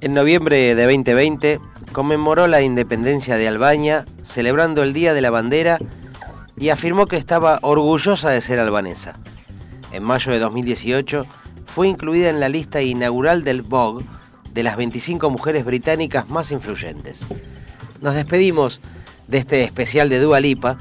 En 0.00 0.12
noviembre 0.12 0.74
de 0.74 0.84
2020 0.84 1.60
conmemoró 1.92 2.48
la 2.48 2.62
independencia 2.62 3.36
de 3.36 3.46
Albania, 3.46 4.04
celebrando 4.24 4.82
el 4.82 4.92
Día 4.92 5.14
de 5.14 5.20
la 5.20 5.30
Bandera 5.30 5.78
y 6.56 6.70
afirmó 6.70 7.06
que 7.06 7.16
estaba 7.16 7.60
orgullosa 7.62 8.30
de 8.30 8.40
ser 8.40 8.58
albanesa. 8.58 9.14
En 9.92 10.02
mayo 10.02 10.32
de 10.32 10.40
2018 10.40 11.26
fue 11.66 11.86
incluida 11.86 12.28
en 12.30 12.40
la 12.40 12.48
lista 12.48 12.82
inaugural 12.82 13.44
del 13.44 13.62
Vogue 13.62 14.04
de 14.52 14.62
las 14.62 14.76
25 14.76 15.30
mujeres 15.30 15.64
británicas 15.64 16.28
más 16.28 16.50
influyentes. 16.50 17.24
Nos 18.00 18.14
despedimos 18.14 18.80
de 19.28 19.38
este 19.38 19.62
especial 19.62 20.08
de 20.08 20.20
Dua 20.20 20.40
Lipa 20.40 20.78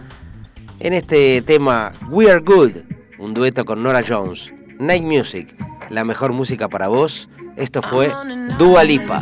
en 0.80 0.94
este 0.94 1.42
tema 1.42 1.92
We 2.10 2.32
Are 2.32 2.42
Good, 2.42 2.72
un 3.18 3.34
dueto 3.34 3.66
con 3.66 3.84
Nora 3.84 4.04
Jones. 4.08 4.52
Night 4.80 5.04
Music, 5.04 5.56
la 5.90 6.06
mejor 6.06 6.32
música 6.32 6.70
para 6.70 6.88
vos. 6.88 7.28
Esto 7.58 7.82
fue 7.82 8.12
Dua 8.58 8.84
Lipa. 8.86 9.22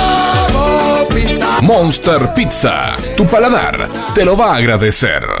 Monster 1.61 2.33
Pizza, 2.33 2.97
tu 3.15 3.27
paladar 3.27 3.87
te 4.15 4.25
lo 4.25 4.35
va 4.35 4.53
a 4.53 4.57
agradecer. 4.57 5.40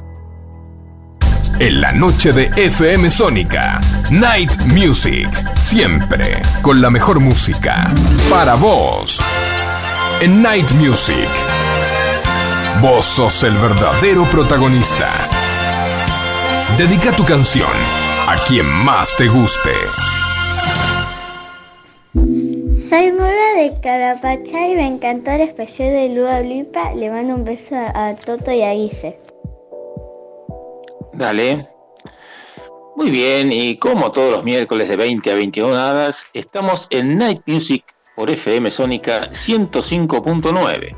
En 1.61 1.79
la 1.79 1.91
noche 1.91 2.31
de 2.31 2.49
FM 2.55 3.11
Sónica, 3.11 3.79
Night 4.09 4.51
Music, 4.73 5.29
siempre 5.61 6.41
con 6.63 6.81
la 6.81 6.89
mejor 6.89 7.19
música 7.19 7.93
para 8.31 8.55
vos. 8.55 9.19
En 10.21 10.41
Night 10.41 10.67
Music, 10.71 11.29
vos 12.81 13.05
sos 13.05 13.43
el 13.43 13.53
verdadero 13.57 14.23
protagonista. 14.23 15.07
Dedica 16.79 17.11
tu 17.11 17.23
canción 17.25 17.69
a 18.27 18.37
quien 18.47 18.65
más 18.83 19.15
te 19.15 19.27
guste. 19.27 19.69
Soy 22.75 23.11
Mora 23.11 23.53
de 23.57 23.79
Carapachá 23.83 24.67
y 24.67 24.75
me 24.75 24.87
encantó 24.87 25.29
el 25.29 25.41
especial 25.41 25.91
de 25.91 26.09
Lua 26.09 26.39
Blipa. 26.39 26.95
Le 26.95 27.11
mando 27.11 27.35
un 27.35 27.45
beso 27.45 27.75
a, 27.75 28.07
a 28.07 28.15
Toto 28.15 28.51
y 28.51 28.63
a 28.63 28.73
Guise. 28.73 29.30
Dale. 31.21 31.67
Muy 32.95 33.11
bien, 33.11 33.51
y 33.51 33.77
como 33.77 34.11
todos 34.11 34.31
los 34.31 34.43
miércoles 34.43 34.89
de 34.89 34.95
20 34.95 35.31
a 35.31 35.35
21 35.35 35.71
horas, 35.71 36.25
estamos 36.33 36.87
en 36.89 37.19
Night 37.19 37.43
Music 37.45 37.85
por 38.15 38.31
FM 38.31 38.71
Sónica 38.71 39.29
105.9. 39.29 40.95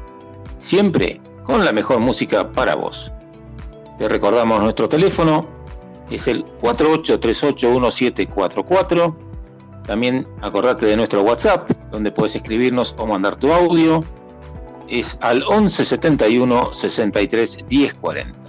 Siempre 0.59 1.19
con 1.43 1.65
la 1.65 1.73
mejor 1.73 1.99
música 1.99 2.53
para 2.53 2.75
vos. 2.75 3.11
Te 3.97 4.07
recordamos 4.07 4.61
nuestro 4.61 4.87
teléfono, 4.87 5.45
es 6.09 6.29
el 6.29 6.45
48381744. 6.61 9.17
También 9.85 10.25
acordate 10.41 10.85
de 10.85 10.95
nuestro 10.95 11.23
WhatsApp, 11.23 11.69
donde 11.91 12.13
puedes 12.13 12.37
escribirnos 12.37 12.95
o 12.97 13.05
mandar 13.05 13.35
tu 13.35 13.51
audio. 13.51 14.01
Es 14.87 15.17
al 15.19 15.39
1171 15.39 16.73
63 16.73 17.65
1040 17.69 18.42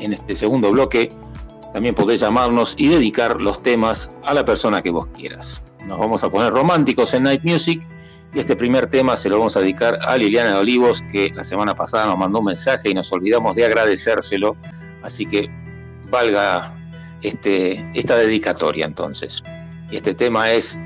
en 0.00 0.12
este 0.12 0.36
segundo 0.36 0.70
bloque 0.70 1.10
también 1.72 1.94
podés 1.94 2.20
llamarnos 2.20 2.74
y 2.76 2.88
dedicar 2.88 3.40
los 3.40 3.62
temas 3.62 4.10
a 4.24 4.34
la 4.34 4.44
persona 4.44 4.82
que 4.82 4.90
vos 4.90 5.06
quieras. 5.16 5.62
Nos 5.86 5.98
vamos 5.98 6.24
a 6.24 6.30
poner 6.30 6.52
románticos 6.52 7.14
en 7.14 7.24
Night 7.24 7.44
Music 7.44 7.80
y 8.34 8.40
este 8.40 8.56
primer 8.56 8.88
tema 8.88 9.16
se 9.16 9.28
lo 9.28 9.38
vamos 9.38 9.56
a 9.56 9.60
dedicar 9.60 9.98
a 10.02 10.16
Liliana 10.16 10.50
de 10.50 10.58
Olivos 10.58 11.02
que 11.12 11.30
la 11.34 11.44
semana 11.44 11.74
pasada 11.74 12.06
nos 12.06 12.18
mandó 12.18 12.40
un 12.40 12.46
mensaje 12.46 12.90
y 12.90 12.94
nos 12.94 13.12
olvidamos 13.12 13.56
de 13.56 13.64
agradecérselo, 13.64 14.56
así 15.02 15.26
que 15.26 15.48
valga 16.10 16.74
este, 17.22 17.84
esta 17.94 18.16
dedicatoria 18.16 18.86
entonces. 18.86 19.42
Y 19.90 19.96
este 19.96 20.14
tema 20.14 20.50
es 20.50 20.78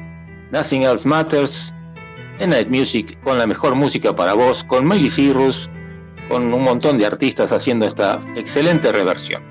Nothing 0.52 0.82
Else 0.82 1.08
Matters 1.08 1.72
en 2.38 2.50
Night 2.50 2.68
Music 2.68 3.18
con 3.22 3.38
la 3.38 3.46
mejor 3.46 3.74
música 3.74 4.14
para 4.14 4.34
vos, 4.34 4.64
con 4.64 4.86
Miley 4.86 5.10
Cyrus, 5.10 5.68
con 6.28 6.52
un 6.52 6.62
montón 6.62 6.98
de 6.98 7.06
artistas 7.06 7.52
haciendo 7.52 7.86
esta 7.86 8.18
excelente 8.36 8.90
reversión. 8.92 9.42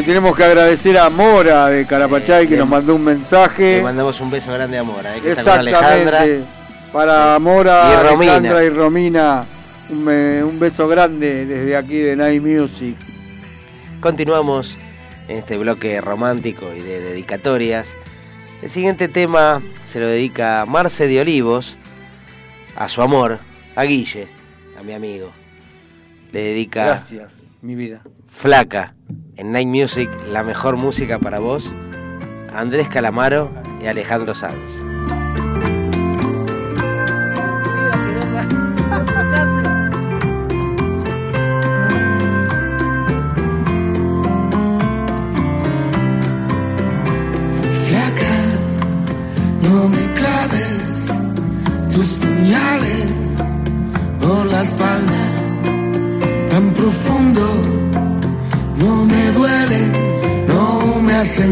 Le 0.00 0.06
tenemos 0.06 0.34
que 0.34 0.44
agradecer 0.44 0.96
a 0.96 1.10
Mora 1.10 1.66
de 1.66 1.84
Carapachay 1.84 2.46
que 2.46 2.54
Le- 2.54 2.60
nos 2.60 2.70
mandó 2.70 2.94
un 2.94 3.04
mensaje. 3.04 3.76
Le 3.76 3.82
mandamos 3.82 4.18
un 4.22 4.30
beso 4.30 4.50
grande 4.50 4.78
a 4.78 4.82
Mora, 4.82 5.14
eh, 5.14 5.20
que 5.20 5.32
está 5.32 5.42
con 5.42 5.52
Alejandra. 5.58 6.24
Para 6.90 7.38
Mora, 7.38 7.90
Y. 7.92 8.06
Alejandra 8.06 8.64
y 8.64 8.70
Romina, 8.70 9.44
un 9.90 10.56
beso 10.58 10.88
grande 10.88 11.44
desde 11.44 11.76
aquí 11.76 11.98
de 11.98 12.16
Night 12.16 12.42
Music. 12.42 12.96
Continuamos 14.00 14.74
en 15.28 15.36
este 15.36 15.58
bloque 15.58 16.00
romántico 16.00 16.64
y 16.74 16.80
de 16.80 17.02
dedicatorias. 17.02 17.88
El 18.62 18.70
siguiente 18.70 19.06
tema 19.06 19.60
se 19.86 20.00
lo 20.00 20.06
dedica 20.06 20.64
Marce 20.66 21.08
de 21.08 21.20
Olivos 21.20 21.76
a 22.74 22.88
su 22.88 23.02
amor, 23.02 23.38
a 23.76 23.84
Guille, 23.84 24.28
a 24.78 24.82
mi 24.82 24.94
amigo. 24.94 25.30
Le 26.32 26.42
dedica 26.42 26.86
Gracias, 26.86 27.34
mi 27.60 27.74
vida. 27.74 28.00
Flaca 28.34 28.94
en 29.40 29.52
Night 29.52 29.68
Music, 29.68 30.10
la 30.30 30.42
mejor 30.42 30.76
música 30.76 31.18
para 31.18 31.40
vos. 31.40 31.72
Andrés 32.54 32.88
Calamaro 32.88 33.50
y 33.82 33.86
Alejandro 33.86 34.34
Sanz. 34.34 34.89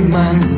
No 0.07 0.58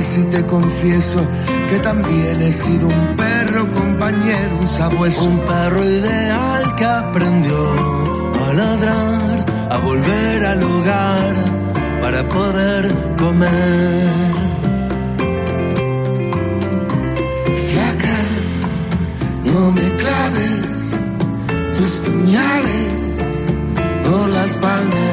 Casi 0.00 0.24
te 0.24 0.42
confieso 0.46 1.20
que 1.68 1.78
también 1.80 2.40
he 2.40 2.50
sido 2.50 2.88
un 2.88 3.16
perro 3.16 3.70
compañero, 3.70 4.56
un 4.58 4.66
sabueso. 4.66 5.24
Un 5.24 5.38
perro 5.40 5.84
ideal 5.84 6.74
que 6.74 6.86
aprendió 6.86 7.58
a 8.46 8.52
ladrar, 8.54 9.44
a 9.68 9.76
volver 9.76 10.46
al 10.46 10.62
hogar 10.62 11.34
para 12.00 12.26
poder 12.26 12.88
comer. 13.18 14.32
Flaca, 17.68 18.18
no 19.44 19.70
me 19.70 19.96
claves 19.96 20.96
tus 21.76 21.90
puñales 21.96 23.18
por 24.02 24.30
la 24.30 24.46
espalda 24.46 25.09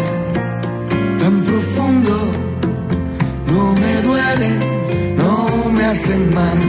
hacen 5.98 6.34
mal. 6.36 6.60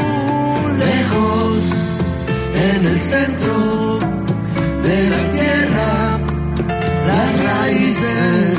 Uh, 0.00 0.68
lejos, 0.86 1.58
en 2.68 2.86
el 2.86 2.98
centro 2.98 3.98
de 4.86 4.98
la 5.14 5.22
tierra, 5.38 5.90
las 7.10 7.30
raíces 7.50 8.58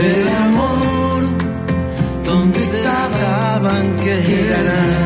del 0.00 0.28
amor, 0.46 1.20
donde 2.24 2.62
estaban. 2.62 3.06
Muy 3.96 5.05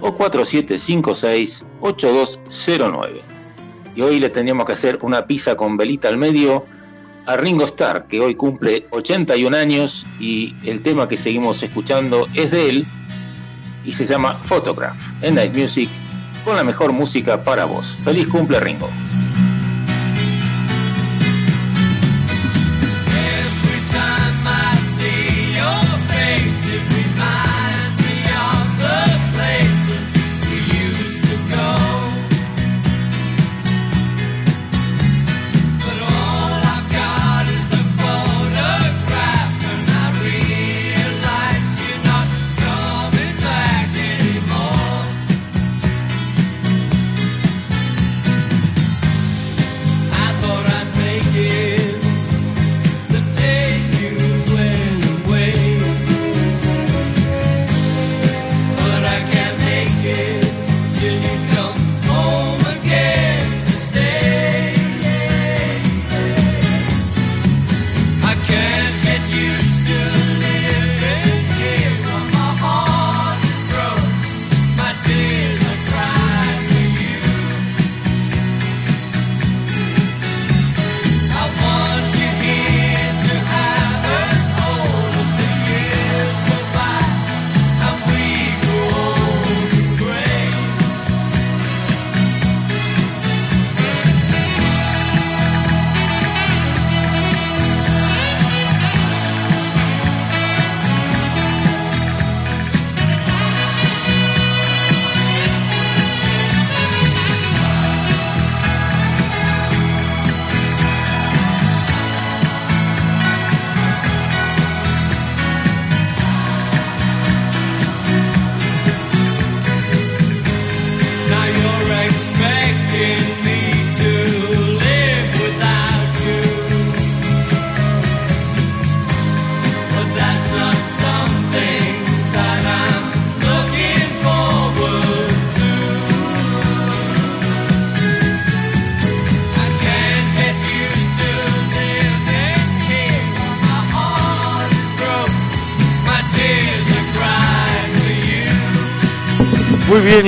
o 0.00 0.18
4756-8209. 0.18 3.08
Y 3.94 4.00
hoy 4.00 4.18
le 4.18 4.30
tendríamos 4.30 4.66
que 4.66 4.72
hacer 4.72 4.98
una 5.02 5.26
pizza 5.26 5.54
con 5.54 5.76
velita 5.76 6.08
al 6.08 6.16
medio 6.16 6.66
a 7.24 7.36
Ringo 7.36 7.62
Starr, 7.62 8.08
que 8.08 8.18
hoy 8.18 8.34
cumple 8.34 8.88
81 8.90 9.56
años 9.56 10.04
y 10.18 10.56
el 10.64 10.82
tema 10.82 11.08
que 11.08 11.16
seguimos 11.16 11.62
escuchando 11.62 12.26
es 12.34 12.50
de 12.50 12.68
él 12.68 12.84
y 13.88 13.92
se 13.94 14.04
llama 14.04 14.34
Photograph 14.34 14.96
en 15.22 15.34
Night 15.36 15.56
Music 15.56 15.88
con 16.44 16.56
la 16.56 16.62
mejor 16.62 16.92
música 16.92 17.42
para 17.42 17.64
vos. 17.64 17.96
Feliz 18.04 18.28
cumple 18.28 18.60
Ringo. 18.60 18.88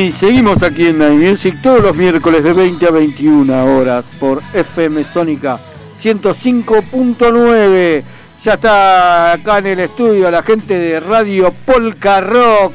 Y 0.00 0.12
seguimos 0.12 0.62
aquí 0.62 0.86
en 0.86 0.98
Night 0.98 1.18
Music 1.18 1.56
todos 1.62 1.82
los 1.82 1.94
miércoles 1.94 2.42
de 2.42 2.54
20 2.54 2.86
a 2.86 2.90
21 2.90 3.76
horas 3.76 4.06
por 4.18 4.40
FM 4.54 5.04
Sónica 5.04 5.58
105.9. 6.02 8.02
Ya 8.42 8.54
está 8.54 9.32
acá 9.32 9.58
en 9.58 9.66
el 9.66 9.80
estudio 9.80 10.30
la 10.30 10.42
gente 10.42 10.78
de 10.78 11.00
Radio 11.00 11.52
Polka 11.66 12.22
Rock 12.22 12.72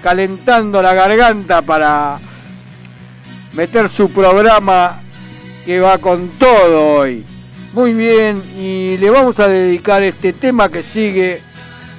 calentando 0.00 0.80
la 0.80 0.94
garganta 0.94 1.60
para 1.62 2.16
meter 3.54 3.88
su 3.88 4.08
programa 4.12 5.00
que 5.66 5.80
va 5.80 5.98
con 5.98 6.28
todo 6.38 6.98
hoy. 6.98 7.24
Muy 7.72 7.94
bien, 7.94 8.40
y 8.56 8.96
le 8.98 9.10
vamos 9.10 9.40
a 9.40 9.48
dedicar 9.48 10.04
este 10.04 10.32
tema 10.32 10.68
que 10.68 10.84
sigue 10.84 11.42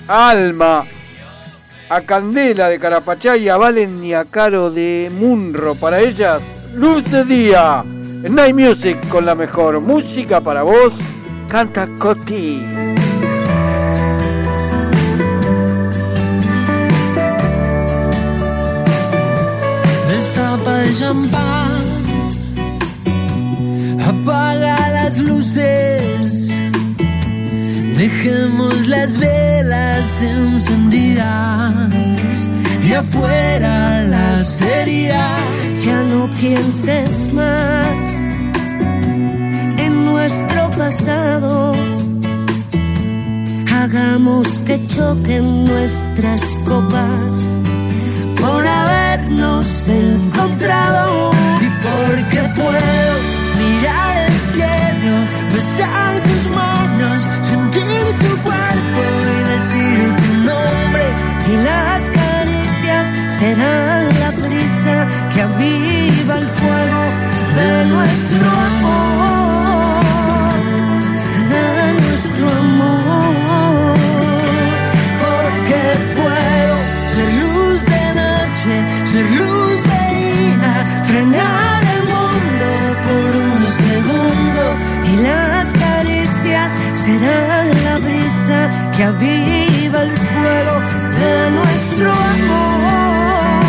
Alma, 0.07 0.85
a 1.91 1.99
Candela 1.99 2.69
de 2.69 2.79
Carapachay, 2.79 3.49
a 3.49 3.57
Valen 3.57 4.01
y 4.01 4.13
a 4.13 4.23
Caro 4.23 4.71
de 4.71 5.11
Munro. 5.13 5.75
Para 5.75 5.99
ellas, 5.99 6.41
Luz 6.73 7.03
de 7.11 7.25
Día. 7.25 7.83
Night 7.83 8.55
Music 8.55 8.97
con 9.09 9.25
la 9.25 9.35
mejor 9.35 9.81
música 9.81 10.39
para 10.39 10.63
vos, 10.63 10.93
canta 11.49 11.89
Coti. 11.99 12.63
Destapa 20.07 20.83
el 20.83 20.97
champán, 20.97 21.81
apaga 24.07 24.77
las 24.91 25.17
luces, 25.17 26.50
dejemos 28.01 28.87
las 28.87 29.19
velas 29.19 30.23
encendidas 30.23 31.21
y 32.83 32.93
afuera 32.93 34.01
las 34.01 34.59
heridas. 34.61 35.83
Ya 35.85 36.01
no 36.01 36.27
pienses 36.39 37.31
más 37.31 38.25
en 39.77 40.05
nuestro 40.05 40.71
pasado. 40.71 41.75
Hagamos 43.71 44.57
que 44.65 44.83
choquen 44.87 45.65
nuestras 45.65 46.57
copas 46.65 47.45
por 48.41 48.65
habernos 48.65 49.87
encontrado. 49.89 51.31
Y 51.65 51.69
porque 51.85 52.39
puedo 52.55 53.13
mirar 53.61 54.17
el 54.27 54.33
cielo, 54.53 55.13
besar 55.53 56.19
tus 56.19 56.47
manos, 56.55 57.27
cuerpo 58.43 59.01
y 59.01 59.43
decir 59.53 60.15
tu 60.15 60.29
nombre. 60.49 61.05
Y 61.51 61.55
las 61.63 62.09
caricias 62.09 63.11
serán 63.27 64.07
la 64.19 64.31
brisa 64.31 65.07
que 65.33 65.41
aviva 65.41 66.37
el 66.37 66.49
fuego 66.59 67.03
de 67.57 67.85
nuestro 67.85 68.49
amor, 68.71 70.03
de 71.53 71.93
nuestro 72.01 72.45
amor. 72.49 73.95
Porque 75.23 75.81
puedo 76.15 76.75
ser 77.13 77.27
luz 77.43 77.79
de 77.85 78.05
noche, 78.21 78.73
ser 79.03 79.25
luz 79.31 79.77
de 79.91 80.03
día, 80.21 80.73
frenar 81.09 81.81
el 81.95 82.03
mundo 82.15 82.67
por 83.05 83.29
un 83.47 83.61
segundo. 83.67 84.63
Y 85.11 85.13
las 85.27 85.73
caricias 85.73 86.69
serán 86.93 87.67
la 87.83 87.95
brisa 87.97 88.30
que 88.95 89.03
aviva 89.03 90.01
el 90.03 90.17
fuego 90.17 90.75
de 91.19 91.51
nuestro 91.51 92.11
amor, 92.11 93.63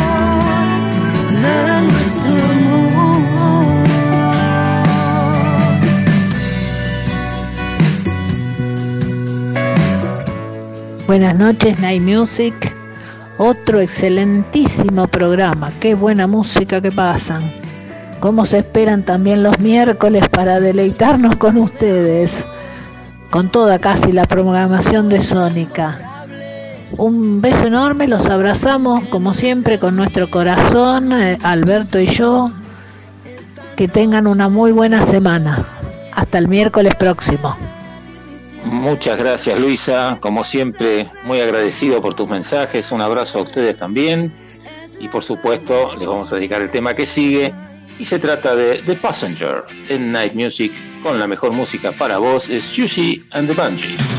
de 1.43 1.81
nuestro 1.93 2.33
amor. 2.53 2.93
Buenas 11.07 11.37
noches, 11.37 11.79
Night 11.81 12.03
Music. 12.03 12.55
Otro 13.39 13.81
excelentísimo 13.81 15.09
programa. 15.09 15.71
Qué 15.81 15.95
buena 15.95 16.27
música 16.27 16.81
que 16.81 16.93
pasan. 16.93 17.53
Cómo 18.21 18.47
se 18.47 18.59
esperan 18.59 19.05
también 19.05 19.43
los 19.43 19.59
miércoles 19.59 20.29
para 20.29 20.61
deleitarnos 20.61 21.37
con 21.37 21.57
ustedes. 21.57 22.45
Con 23.33 23.49
toda 23.49 23.79
casi 23.79 24.13
la 24.13 24.27
programación 24.27 25.09
de 25.09 25.23
Sónica. 25.23 26.29
Un 26.99 27.41
beso 27.41 27.67
enorme, 27.67 28.07
los 28.07 28.27
abrazamos 28.27 29.09
como 29.09 29.33
siempre 29.33 29.79
con 29.79 29.97
nuestro 29.97 30.29
corazón, 30.29 31.15
eh, 31.15 31.39
Alberto 31.43 31.99
y 31.99 32.09
yo. 32.09 32.53
Que 33.75 33.89
tengan 33.89 34.27
una 34.27 34.51
muy 34.51 34.71
buena 34.71 35.07
semana. 35.07 35.65
Hasta 36.15 36.37
el 36.37 36.47
miércoles 36.47 36.95
próximo. 36.95 37.57
Muchas 38.67 39.17
gracias 39.17 39.59
Luisa, 39.59 40.19
como 40.21 40.45
siempre 40.45 41.11
muy 41.25 41.41
agradecido 41.41 42.03
por 42.03 42.13
tus 42.13 42.29
mensajes, 42.29 42.93
un 42.93 43.01
abrazo 43.01 43.39
a 43.39 43.43
ustedes 43.45 43.79
también 43.79 44.31
y 45.01 45.09
por 45.09 45.25
supuesto 45.25 45.97
les 45.97 46.07
vamos 46.07 46.31
a 46.33 46.35
dedicar 46.35 46.61
el 46.61 46.71
tema 46.71 46.93
que 46.93 47.07
sigue 47.07 47.55
y 47.99 48.05
se 48.05 48.19
trata 48.19 48.55
de 48.55 48.83
The 48.85 48.95
Passenger 48.97 49.65
en 49.89 50.13
Night 50.13 50.35
Music 50.35 50.71
con 51.03 51.19
la 51.19 51.27
mejor 51.27 51.53
música 51.53 51.93
para 51.93 52.19
vos 52.19 52.49
es 52.49 52.65
Sushi 52.65 53.27
and 53.31 53.49
the 53.49 53.55
Bungee. 53.55 54.12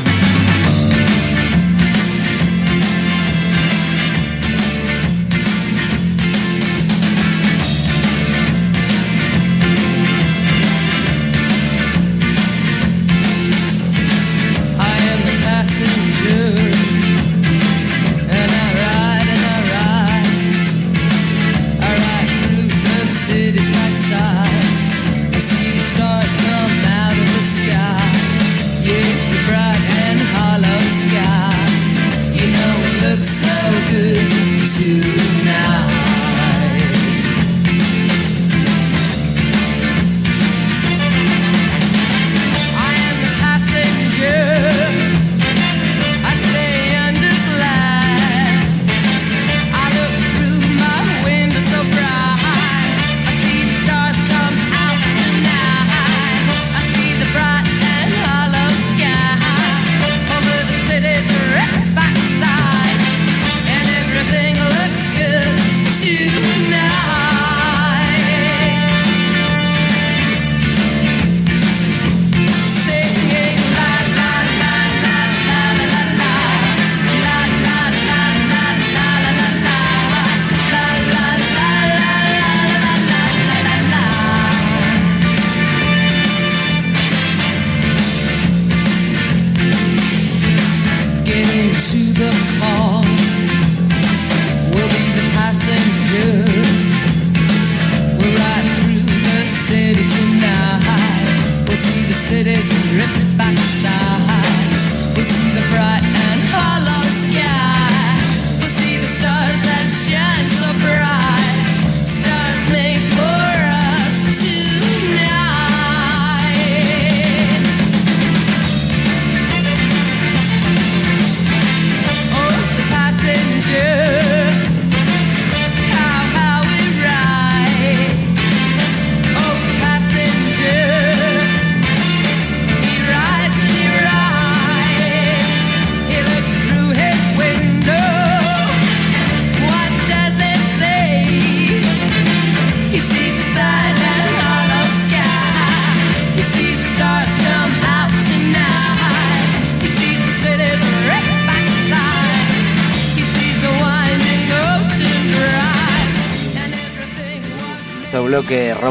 The 92.30 92.63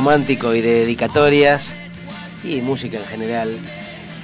romántico 0.03 0.53
y 0.53 0.59
de 0.59 0.81
dedicatorias 0.81 1.73
y 2.43 2.59
música 2.59 2.97
en 2.97 3.05
general. 3.05 3.57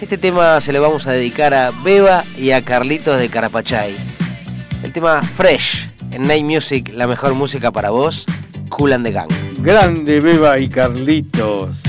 Este 0.02 0.18
tema 0.18 0.60
se 0.60 0.74
lo 0.74 0.82
vamos 0.82 1.08
a 1.08 1.14
dedicar 1.14 1.54
a 1.54 1.72
Beba 1.72 2.26
y 2.38 2.52
a 2.52 2.62
Carlitos 2.62 3.18
de 3.18 3.30
Carapachay. 3.30 3.96
El 4.84 4.92
tema 4.92 5.22
Fresh 5.22 5.88
en 6.12 6.24
Night 6.24 6.44
Music, 6.44 6.92
la 6.94 7.08
mejor 7.08 7.34
música 7.34 7.72
para 7.72 7.92
vos, 7.92 8.26
Cool 8.68 8.92
and 8.92 9.06
the 9.06 9.14
Gang. 9.14 9.30
Grande 9.62 10.20
Beba 10.20 10.60
y 10.60 10.68
Carlitos. 10.68 11.89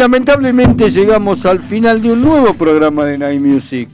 Lamentablemente 0.00 0.90
llegamos 0.90 1.44
al 1.44 1.60
final 1.60 2.00
de 2.00 2.12
un 2.12 2.22
nuevo 2.22 2.54
programa 2.54 3.04
de 3.04 3.18
Night 3.18 3.40
Music. 3.40 3.86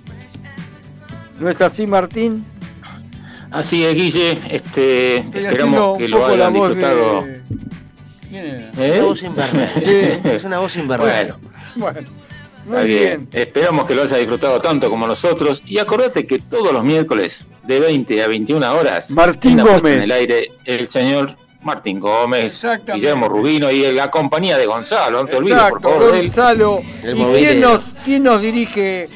¿No 1.40 1.50
es 1.50 1.61
así, 1.61 1.84
Martín? 1.84 2.44
Así 3.50 3.84
es, 3.84 3.94
Guille. 3.94 4.38
Este, 4.48 5.16
Estoy 5.16 5.46
esperamos 5.46 5.98
que 5.98 6.09
lo 6.09 6.26
hayan 6.26 6.52
disfrutado. 6.54 7.20
de... 7.22 8.70
¿Eh? 8.78 9.00
Una 9.00 9.02
voz. 9.02 9.20
Sí. 9.84 10.00
Es 10.24 10.44
una 10.44 10.59
voz 10.61 10.76
invernal. 10.76 11.34
Bueno, 11.74 11.98
Bueno, 11.98 11.98
está 11.98 12.11
muy 12.78 12.86
bien. 12.86 13.28
bien. 13.32 13.42
Esperamos 13.42 13.88
que 13.88 13.94
lo 13.96 14.02
haya 14.04 14.16
disfrutado 14.16 14.61
tanto 14.61 14.88
como 14.88 15.09
nosotros. 15.09 15.62
Y 15.66 15.78
acordate 15.78 16.24
que 16.24 16.38
todos 16.38 16.72
los 16.72 16.84
miércoles, 16.84 17.48
de 17.64 17.80
20 17.80 18.22
a 18.22 18.28
21 18.28 18.74
horas, 18.74 19.11
Martín 19.11 19.59
Gómez. 19.59 19.94
en 19.96 20.02
el 20.02 20.12
aire 20.12 20.52
el 20.64 20.86
señor 20.86 21.34
Martín 21.67 22.01
Gómez. 22.01 22.64
Guillermo 22.87 23.29
Rubino 23.29 23.71
y 23.71 23.93
la 23.93 24.11
compañía 24.11 24.57
de 24.57 24.64
Gonzalo. 24.64 25.23
No 25.23 25.29
te 25.29 25.37
olvides, 25.37 25.62
por 25.64 25.83
favor, 25.83 26.12
de 26.12 26.21
él. 26.21 26.27
Gonzalo. 26.27 26.81
El 27.03 27.19
¿Y 27.19 27.25
quién 27.25 27.61
nos, 27.61 27.81
quién 28.05 28.23
nos 28.23 28.41
dirige, 28.41 29.07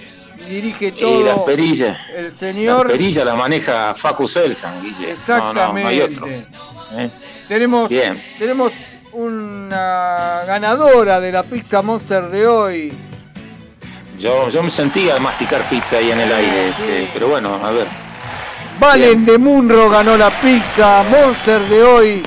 dirige 0.48 0.92
todo? 0.92 1.20
Y 1.20 1.24
las 1.24 1.38
perillas. 1.40 1.98
El 2.14 2.36
señor. 2.36 2.88
Las 2.88 2.92
perillas 2.92 3.24
las 3.24 3.36
maneja 3.36 3.94
Facu 3.94 4.28
Selsan, 4.28 4.82
Guille. 4.82 5.14
No, 5.28 5.54
no, 5.54 5.72
no 5.72 5.88
hay 5.88 6.00
otro. 6.02 6.26
Exactamente. 6.26 6.58
¿eh? 6.98 7.10
Tenemos, 7.48 7.88
Bien. 7.88 8.22
tenemos 8.38 8.72
una 9.12 10.42
ganadora 10.46 11.20
de 11.20 11.32
la 11.32 11.42
pizza 11.42 11.82
Monster 11.82 12.28
de 12.28 12.46
hoy. 12.46 12.92
Yo, 14.18 14.50
yo 14.50 14.62
me 14.62 14.70
sentía 14.70 15.18
masticar 15.18 15.62
pizza 15.70 15.96
ahí 15.96 16.10
en 16.10 16.20
el 16.20 16.32
aire, 16.32 16.68
este, 16.68 17.10
pero 17.14 17.28
bueno, 17.28 17.58
a 17.64 17.70
ver. 17.70 17.86
Valen 18.80 19.26
de 19.26 19.36
Munro 19.36 19.90
ganó 19.90 20.16
la 20.16 20.30
pizza 20.30 21.04
Monster 21.10 21.60
de 21.68 21.82
hoy. 21.82 22.22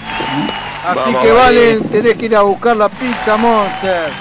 Así 0.85 0.99
Vamos, 0.99 1.23
que 1.23 1.31
Valen. 1.31 1.79
Valen, 1.79 1.89
tenés 1.89 2.17
que 2.17 2.25
ir 2.27 2.35
a 2.35 2.41
buscar 2.43 2.77
la 2.77 2.89
pizza 2.89 3.37
Monster. 3.37 4.11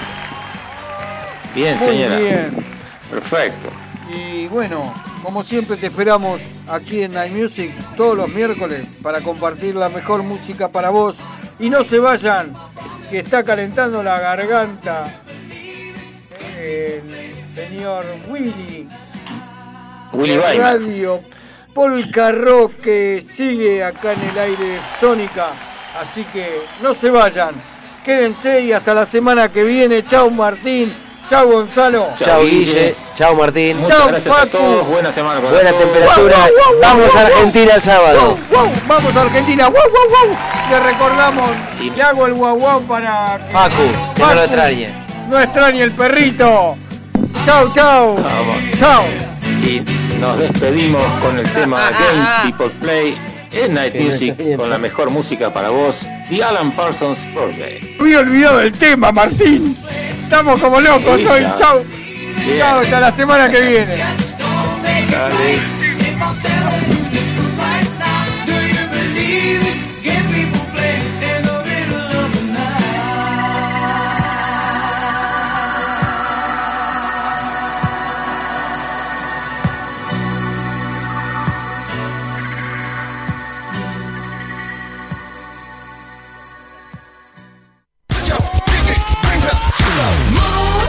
Bien, 1.53 1.77
Muy 1.77 1.87
señora. 1.87 2.17
bien. 2.17 2.65
Perfecto. 3.11 3.69
Y 4.09 4.47
bueno, 4.47 4.93
como 5.21 5.43
siempre 5.43 5.77
te 5.77 5.87
esperamos 5.87 6.41
aquí 6.67 7.03
en 7.03 7.13
Night 7.13 7.33
Music 7.33 7.71
todos 7.95 8.17
los 8.17 8.29
miércoles 8.29 8.83
para 9.03 9.21
compartir 9.21 9.75
la 9.75 9.89
mejor 9.89 10.23
música 10.23 10.67
para 10.69 10.89
vos. 10.89 11.15
Y 11.59 11.69
no 11.69 11.83
se 11.83 11.99
vayan, 11.99 12.51
que 13.11 13.19
está 13.19 13.43
calentando 13.43 14.01
la 14.01 14.19
garganta 14.19 15.05
el 16.59 17.03
señor 17.53 18.03
Willy. 18.27 18.87
Willy 20.13 20.37
Weimer. 20.37 20.59
Radio 20.59 21.19
Polka 21.73 22.31
Rock 22.31 22.73
que 22.83 23.23
sigue 23.33 23.83
acá 23.83 24.13
en 24.13 24.21
el 24.29 24.37
aire 24.37 24.79
Sónica. 24.99 25.47
Así 25.99 26.23
que 26.33 26.61
no 26.81 26.93
se 26.93 27.09
vayan, 27.09 27.53
quédense 28.03 28.61
y 28.61 28.71
hasta 28.73 28.93
la 28.93 29.05
semana 29.05 29.49
que 29.49 29.63
viene. 29.63 30.03
Chau 30.03 30.29
Martín, 30.31 30.91
chau 31.29 31.47
Gonzalo. 31.51 32.07
Chao 32.17 32.43
Guille, 32.43 32.95
chao 33.15 33.35
Martín. 33.35 33.77
Muchas 33.77 33.97
Chao, 33.97 34.07
gracias 34.07 34.35
a 34.35 34.39
Facu. 34.39 34.57
todos. 34.57 34.87
Buena 34.87 35.11
semana 35.11 35.39
para 35.39 35.53
Buena 35.53 35.69
todos. 35.71 35.83
temperatura. 35.83 36.37
Guau, 36.37 36.79
Vamos 36.81 37.15
a. 37.15 37.19
Argentina 37.21 37.73
el 37.75 37.81
sábado. 37.81 38.19
Wow, 38.21 38.37
wow, 38.51 38.71
vamos 38.87 39.15
a 39.15 39.21
Argentina, 39.21 39.67
wow, 39.67 39.81
wow, 39.81 40.27
wow. 40.29 40.37
Le 40.71 40.79
recordamos, 40.79 41.49
le 41.95 42.03
hago 42.03 42.25
el 42.27 42.33
guau 42.33 42.57
guau 42.57 42.81
para 42.83 43.39
que 43.47 43.51
Facu, 43.53 43.83
que 44.15 44.21
no 44.23 44.33
lo 44.33 44.41
extrañe. 44.43 44.89
No 45.29 45.39
extrañe 45.39 45.81
el 45.83 45.91
perrito. 45.91 46.75
Chau, 47.45 47.71
chau. 47.75 48.13
Vamos. 48.15 48.57
Chau. 48.79 49.03
Y 49.63 49.81
nos 50.23 50.37
despedimos 50.37 51.03
con 51.21 51.37
el 51.37 51.47
tema 51.51 51.89
Games 51.99 52.29
People 52.43 52.69
Play 52.81 53.15
en 53.51 53.73
Night 53.73 53.95
Music 53.99 54.35
con 54.57 54.69
la 54.69 54.77
mejor 54.77 55.09
música 55.11 55.51
para 55.53 55.69
vos, 55.69 55.97
The 56.29 56.43
Alan 56.43 56.71
Parsons 56.71 57.19
Project. 57.33 57.99
Me 58.01 58.11
he 58.11 58.17
olvidado 58.17 58.57
del 58.59 58.71
tema, 58.71 59.11
Martín. 59.11 59.75
Estamos 60.23 60.59
como 60.61 60.79
locos 60.79 61.19
Sí, 61.19 61.27
hoy. 61.27 61.41
ya. 61.41 61.57
Chau. 61.59 61.83
Bien. 62.45 62.59
Chau, 62.59 62.79
hasta 62.79 62.99
la 62.99 63.11
semana 63.11 63.49
que 63.49 63.61
viene. 63.61 63.95
Dale. 65.11 67.02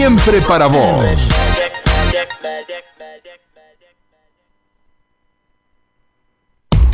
siempre 0.00 0.40
para 0.40 0.66
vos. 0.66 1.28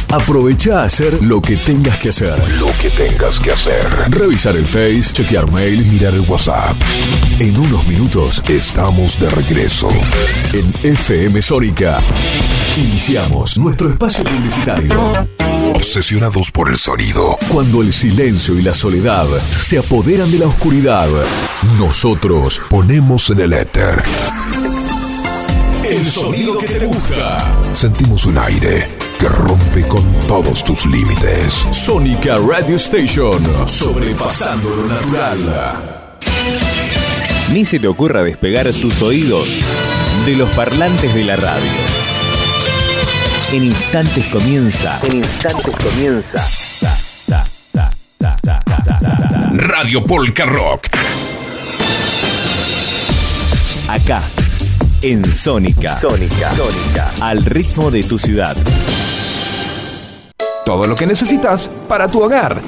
Aprovecha 0.09 0.80
a 0.80 0.84
hacer 0.86 1.24
lo 1.24 1.40
que 1.40 1.57
tengas 1.57 2.00
que 2.00 2.09
hacer. 2.09 2.36
Lo 2.59 2.66
que 2.80 2.90
tengas 2.90 3.38
que 3.38 3.52
hacer. 3.52 3.86
Revisar 4.09 4.57
el 4.57 4.66
Face, 4.66 5.12
chequear 5.12 5.48
mail, 5.52 5.86
mirar 5.86 6.14
el 6.14 6.22
WhatsApp. 6.22 6.76
En 7.38 7.57
unos 7.57 7.86
minutos 7.86 8.42
estamos 8.48 9.20
de 9.20 9.30
regreso. 9.30 9.88
En 10.52 10.74
FM 10.82 11.40
Sónica. 11.42 12.02
Iniciamos 12.76 13.57
nuestro 13.57 13.88
espacio 13.88 14.24
publicitario. 14.24 14.90
Obsesionados 15.77 16.51
por 16.51 16.70
el 16.70 16.77
sonido. 16.79 17.37
Cuando 17.49 17.83
el 17.83 17.93
silencio 17.93 18.59
y 18.59 18.62
la 18.62 18.72
soledad 18.72 19.27
se 19.61 19.77
apoderan 19.77 20.31
de 20.31 20.39
la 20.39 20.47
oscuridad, 20.47 21.07
nosotros 21.79 22.62
Ponemos 22.70 23.29
en 23.29 23.41
el 23.41 23.53
éter. 23.53 24.03
el 25.85 26.07
sonido 26.07 26.57
que 26.57 26.66
te 26.66 26.87
gusta. 26.87 27.45
Sentimos 27.74 28.24
un 28.24 28.39
aire 28.39 28.89
que 29.20 29.29
rompe 29.29 29.87
con 29.87 30.03
todos 30.27 30.64
tus 30.64 30.87
límites. 30.87 31.66
Sónica 31.72 32.37
Radio 32.39 32.77
Station. 32.77 33.39
Sobrepasando 33.68 34.74
lo 34.74 34.87
natural. 34.87 36.16
Ni 37.53 37.66
se 37.66 37.79
te 37.79 37.87
ocurra 37.87 38.22
despegar 38.22 38.72
tus 38.72 39.03
oídos 39.03 39.49
de 40.24 40.37
los 40.37 40.49
parlantes 40.51 41.14
de 41.14 41.24
la 41.24 41.37
radio. 41.37 41.70
En 43.57 43.64
instantes 43.64 44.26
comienza. 44.26 45.00
En 45.02 45.16
instantes 45.16 45.74
comienza. 45.76 46.46
Radio 49.54 50.04
Polka 50.04 50.44
Rock. 50.44 50.88
Acá, 53.88 54.20
en 55.00 55.24
Sónica. 55.24 55.98
Sónica. 55.98 56.54
Sónica. 56.54 57.11
Al 57.22 57.42
ritmo 57.46 57.90
de 57.90 58.02
tu 58.02 58.18
ciudad. 58.18 58.54
Todo 60.66 60.86
lo 60.86 60.94
que 60.94 61.07
necesitas 61.07 61.70
para 61.88 62.09
tu 62.09 62.22
hogar. 62.22 62.61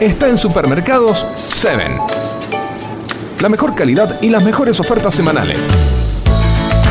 Está 0.00 0.28
en 0.28 0.36
Supermercados 0.36 1.26
7. 1.54 1.96
La 3.40 3.48
mejor 3.48 3.74
calidad 3.74 4.20
y 4.20 4.28
las 4.28 4.44
mejores 4.44 4.78
ofertas 4.80 5.14
semanales. 5.14 5.66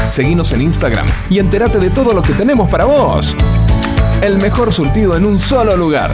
Seguinos 0.09 0.51
en 0.53 0.61
Instagram 0.61 1.05
y 1.29 1.39
entérate 1.39 1.77
de 1.77 1.91
todo 1.91 2.13
lo 2.13 2.21
que 2.21 2.33
tenemos 2.33 2.69
para 2.69 2.85
vos. 2.85 3.35
El 4.21 4.37
mejor 4.37 4.73
surtido 4.73 5.15
en 5.15 5.23
un 5.23 5.37
solo 5.37 5.77
lugar. 5.77 6.11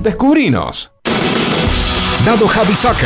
Descubrinos. 0.00 0.92
Dado 2.24 2.46
Javi 2.46 2.76
Soccer. 2.76 3.04